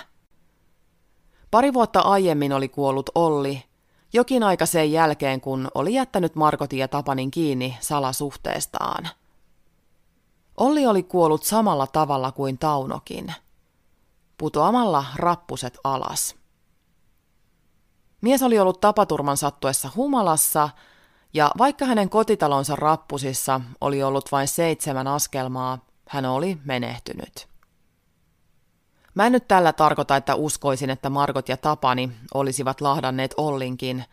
Pari 1.52 1.73
vuotta 1.73 2.00
aiemmin 2.00 2.54
oli 2.54 2.69
kuollut 2.69 3.10
Olli, 3.15 3.63
jokin 4.13 4.43
aika 4.43 4.65
sen 4.65 4.91
jälkeen, 4.91 5.41
kun 5.41 5.67
oli 5.76 5.93
jättänyt 5.93 6.36
Markotin 6.36 6.80
ja 6.80 6.88
Tapanin 6.88 7.32
kiinni 7.32 7.78
salasuhteestaan. 7.80 9.10
Olli 10.58 10.88
oli 10.88 11.04
kuollut 11.04 11.43
samalla 11.43 11.88
tavalla 11.88 12.32
kuin 12.32 12.58
Taunokin, 12.58 13.34
putoamalla 14.38 15.06
rappuset 15.15 15.78
alas. 15.84 16.36
Mies 18.21 18.43
oli 18.43 18.60
ollut 18.60 18.82
tapaturman 18.82 19.38
sattuessa 19.38 19.89
humalassa– 19.95 20.69
ja 21.33 21.51
vaikka 21.57 21.85
hänen 21.85 22.09
kotitalonsa 22.09 22.75
rappusissa 22.75 23.61
oli 23.81 24.03
ollut 24.03 24.31
vain 24.31 24.47
seitsemän 24.47 25.07
askelmaa, 25.07 25.77
hän 26.09 26.25
oli 26.25 26.57
menehtynyt. 26.65 27.47
Mä 29.15 29.25
en 29.25 29.31
nyt 29.31 29.47
tällä 29.47 29.73
tarkoita, 29.73 30.15
että 30.15 30.35
uskoisin, 30.35 30.89
että 30.89 31.09
Margot 31.09 31.49
ja 31.49 31.57
Tapani 31.57 32.11
olisivat 32.33 32.81
lahdanneet 32.81 33.33
Ollinkin, 33.37 34.03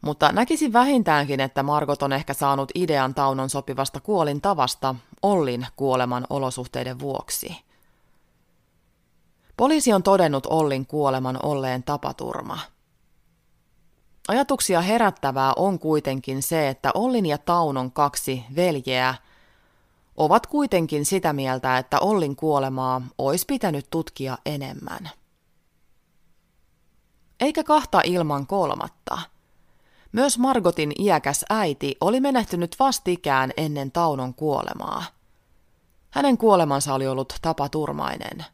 mutta 0.00 0.32
näkisin 0.32 0.72
vähintäänkin, 0.72 1.40
että 1.40 1.62
Margot 1.62 2.02
on 2.02 2.12
ehkä 2.12 2.34
saanut 2.34 2.72
idean 2.74 3.14
Taunon 3.14 3.50
sopivasta 3.50 4.00
kuolin 4.00 4.40
tavasta 4.40 4.94
Ollin 5.22 5.66
kuoleman 5.76 6.26
olosuhteiden 6.30 6.98
vuoksi. 6.98 7.64
Poliisi 9.56 9.92
on 9.92 10.02
todennut 10.02 10.46
Ollin 10.46 10.86
kuoleman 10.86 11.38
olleen 11.42 11.82
tapaturma– 11.82 12.58
Ajatuksia 14.28 14.80
herättävää 14.80 15.52
on 15.56 15.78
kuitenkin 15.78 16.42
se, 16.42 16.68
että 16.68 16.90
Ollin 16.94 17.26
ja 17.26 17.38
Taunon 17.38 17.92
kaksi 17.92 18.44
veljeä 18.56 19.14
ovat 20.16 20.46
kuitenkin 20.46 21.04
sitä 21.04 21.32
mieltä, 21.32 21.78
että 21.78 22.00
Ollin 22.00 22.36
kuolemaa 22.36 23.02
olisi 23.18 23.46
pitänyt 23.46 23.86
tutkia 23.90 24.38
enemmän. 24.46 25.10
Eikä 27.40 27.64
kahta 27.64 28.00
ilman 28.04 28.46
kolmatta. 28.46 29.18
Myös 30.12 30.38
Margotin 30.38 30.92
iäkäs 30.98 31.44
äiti 31.50 31.96
oli 32.00 32.20
menehtynyt 32.20 32.76
vastikään 32.78 33.52
ennen 33.56 33.92
Taunon 33.92 34.34
kuolemaa. 34.34 35.04
Hänen 36.10 36.38
kuolemansa 36.38 36.94
oli 36.94 37.06
ollut 37.06 37.34
tapaturmainen. 37.42 38.44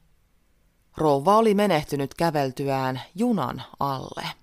Rouva 0.96 1.36
oli 1.36 1.54
menehtynyt 1.54 2.14
käveltyään 2.14 3.02
junan 3.14 3.62
alle. 3.80 4.41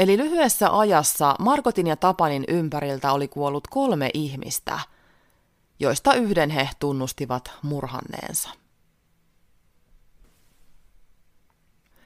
Eli 0.00 0.18
lyhyessä 0.18 0.78
ajassa 0.78 1.34
Markotin 1.38 1.86
ja 1.86 1.96
Tapanin 1.96 2.44
ympäriltä 2.48 3.12
oli 3.12 3.28
kuollut 3.28 3.68
kolme 3.68 4.10
ihmistä, 4.14 4.78
joista 5.80 6.14
yhden 6.14 6.50
he 6.50 6.68
tunnustivat 6.78 7.50
murhanneensa. 7.62 8.50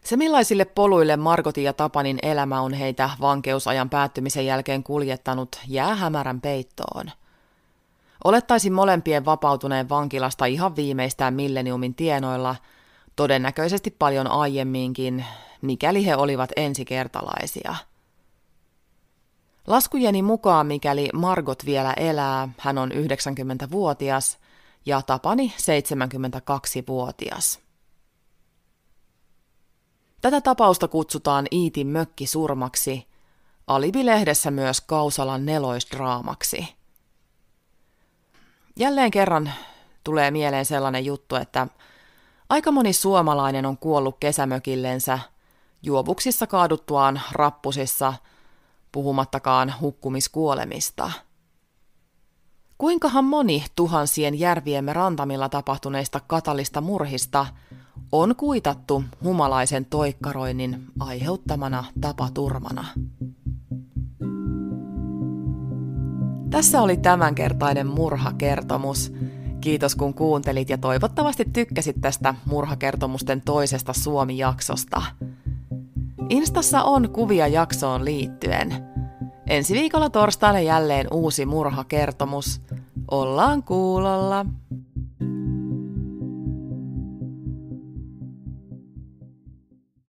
Se 0.05 0.17
millaisille 0.17 0.65
poluille 0.65 1.17
Markotin 1.17 1.65
ja 1.65 1.73
Tapanin 1.73 2.19
elämä 2.23 2.61
on 2.61 2.73
heitä 2.73 3.11
vankeusajan 3.21 3.91
päättymisen 3.91 4.47
jälkeen 4.47 4.83
kuljettanut, 4.83 5.61
jää 5.69 5.95
hämärän 5.95 6.41
peittoon. 6.41 7.11
Olettaisin 8.25 8.73
molempien 8.73 9.25
vapautuneen 9.25 9.89
vankilasta 9.89 10.47
ihan 10.47 10.77
viimeistään 10.77 11.35
milleniumin 11.35 11.95
tienoilla, 11.95 12.57
todennäköisesti 13.17 13.91
paljon 13.99 14.27
aiemminkin, 14.27 15.25
mikäli 15.65 16.07
he 16.07 16.17
olivat 16.17 16.51
ensikertalaisia. 16.57 17.75
Laskujeni 19.67 20.23
mukaan, 20.23 20.67
mikäli 20.67 21.09
Margot 21.15 21.67
vielä 21.67 21.93
elää, 21.93 22.49
hän 22.59 22.79
on 22.79 22.93
90-vuotias 22.93 24.39
ja 24.87 25.03
Tapani 25.03 25.55
72-vuotias. 25.57 27.61
Tätä 30.21 30.41
tapausta 30.41 30.89
kutsutaan 30.89 31.47
Iitin 31.53 31.87
mökkisurmaksi, 31.87 33.07
Alibi-lehdessä 33.67 34.51
myös 34.51 34.81
Kausalan 34.81 35.47
neloisdraamaksi. 35.47 36.75
Jälleen 38.77 39.11
kerran 39.11 39.53
tulee 40.05 40.31
mieleen 40.31 40.65
sellainen 40.65 41.05
juttu, 41.05 41.37
että 41.37 41.67
aika 42.49 42.73
moni 42.73 42.93
suomalainen 42.93 43.67
on 43.67 43.79
kuollut 43.79 44.17
kesämökillensä 44.21 45.19
juovuksissa 45.85 46.47
kaaduttuaan 46.47 47.21
rappusissa, 47.33 48.15
puhumattakaan 48.93 49.75
hukkumiskuolemista. 49.81 51.11
Kuinkahan 52.79 53.25
moni 53.25 53.65
tuhansien 53.77 54.39
järviemme 54.41 54.93
rantamilla 54.93 55.49
tapahtuneista 55.49 56.21
katalista 56.21 56.81
murhista 56.81 57.47
on 58.13 58.37
kuitattu 58.37 59.05
humalaisen 59.23 59.85
toikkaroinnin 59.85 60.85
aiheuttamana 61.01 61.85
tapaturmana? 62.01 62.85
Tässä 66.51 66.83
oli 66.83 66.97
tämänkertainen 66.97 67.87
murhakertomus. 67.87 69.13
Kiitos 69.61 69.97
kun 69.97 70.15
kuuntelit 70.15 70.71
ja 70.71 70.79
toivottavasti 70.79 71.45
tykkäsit 71.53 71.97
tästä 72.01 72.35
murhakertomusten 72.47 73.41
toisesta 73.41 73.93
Suomi-jaksosta. 73.93 75.03
Instassa 76.29 76.83
on 76.83 77.11
kuvia 77.11 77.47
jaksoon 77.47 78.05
liittyen. 78.05 78.75
Ensi 79.47 79.75
viikolla 79.75 80.11
torstaina 80.11 80.61
jälleen 80.61 81.07
uusi 81.11 81.47
murhakertomus. 81.47 82.61
Ollaan 83.11 83.63
kuulolla! 83.63 84.47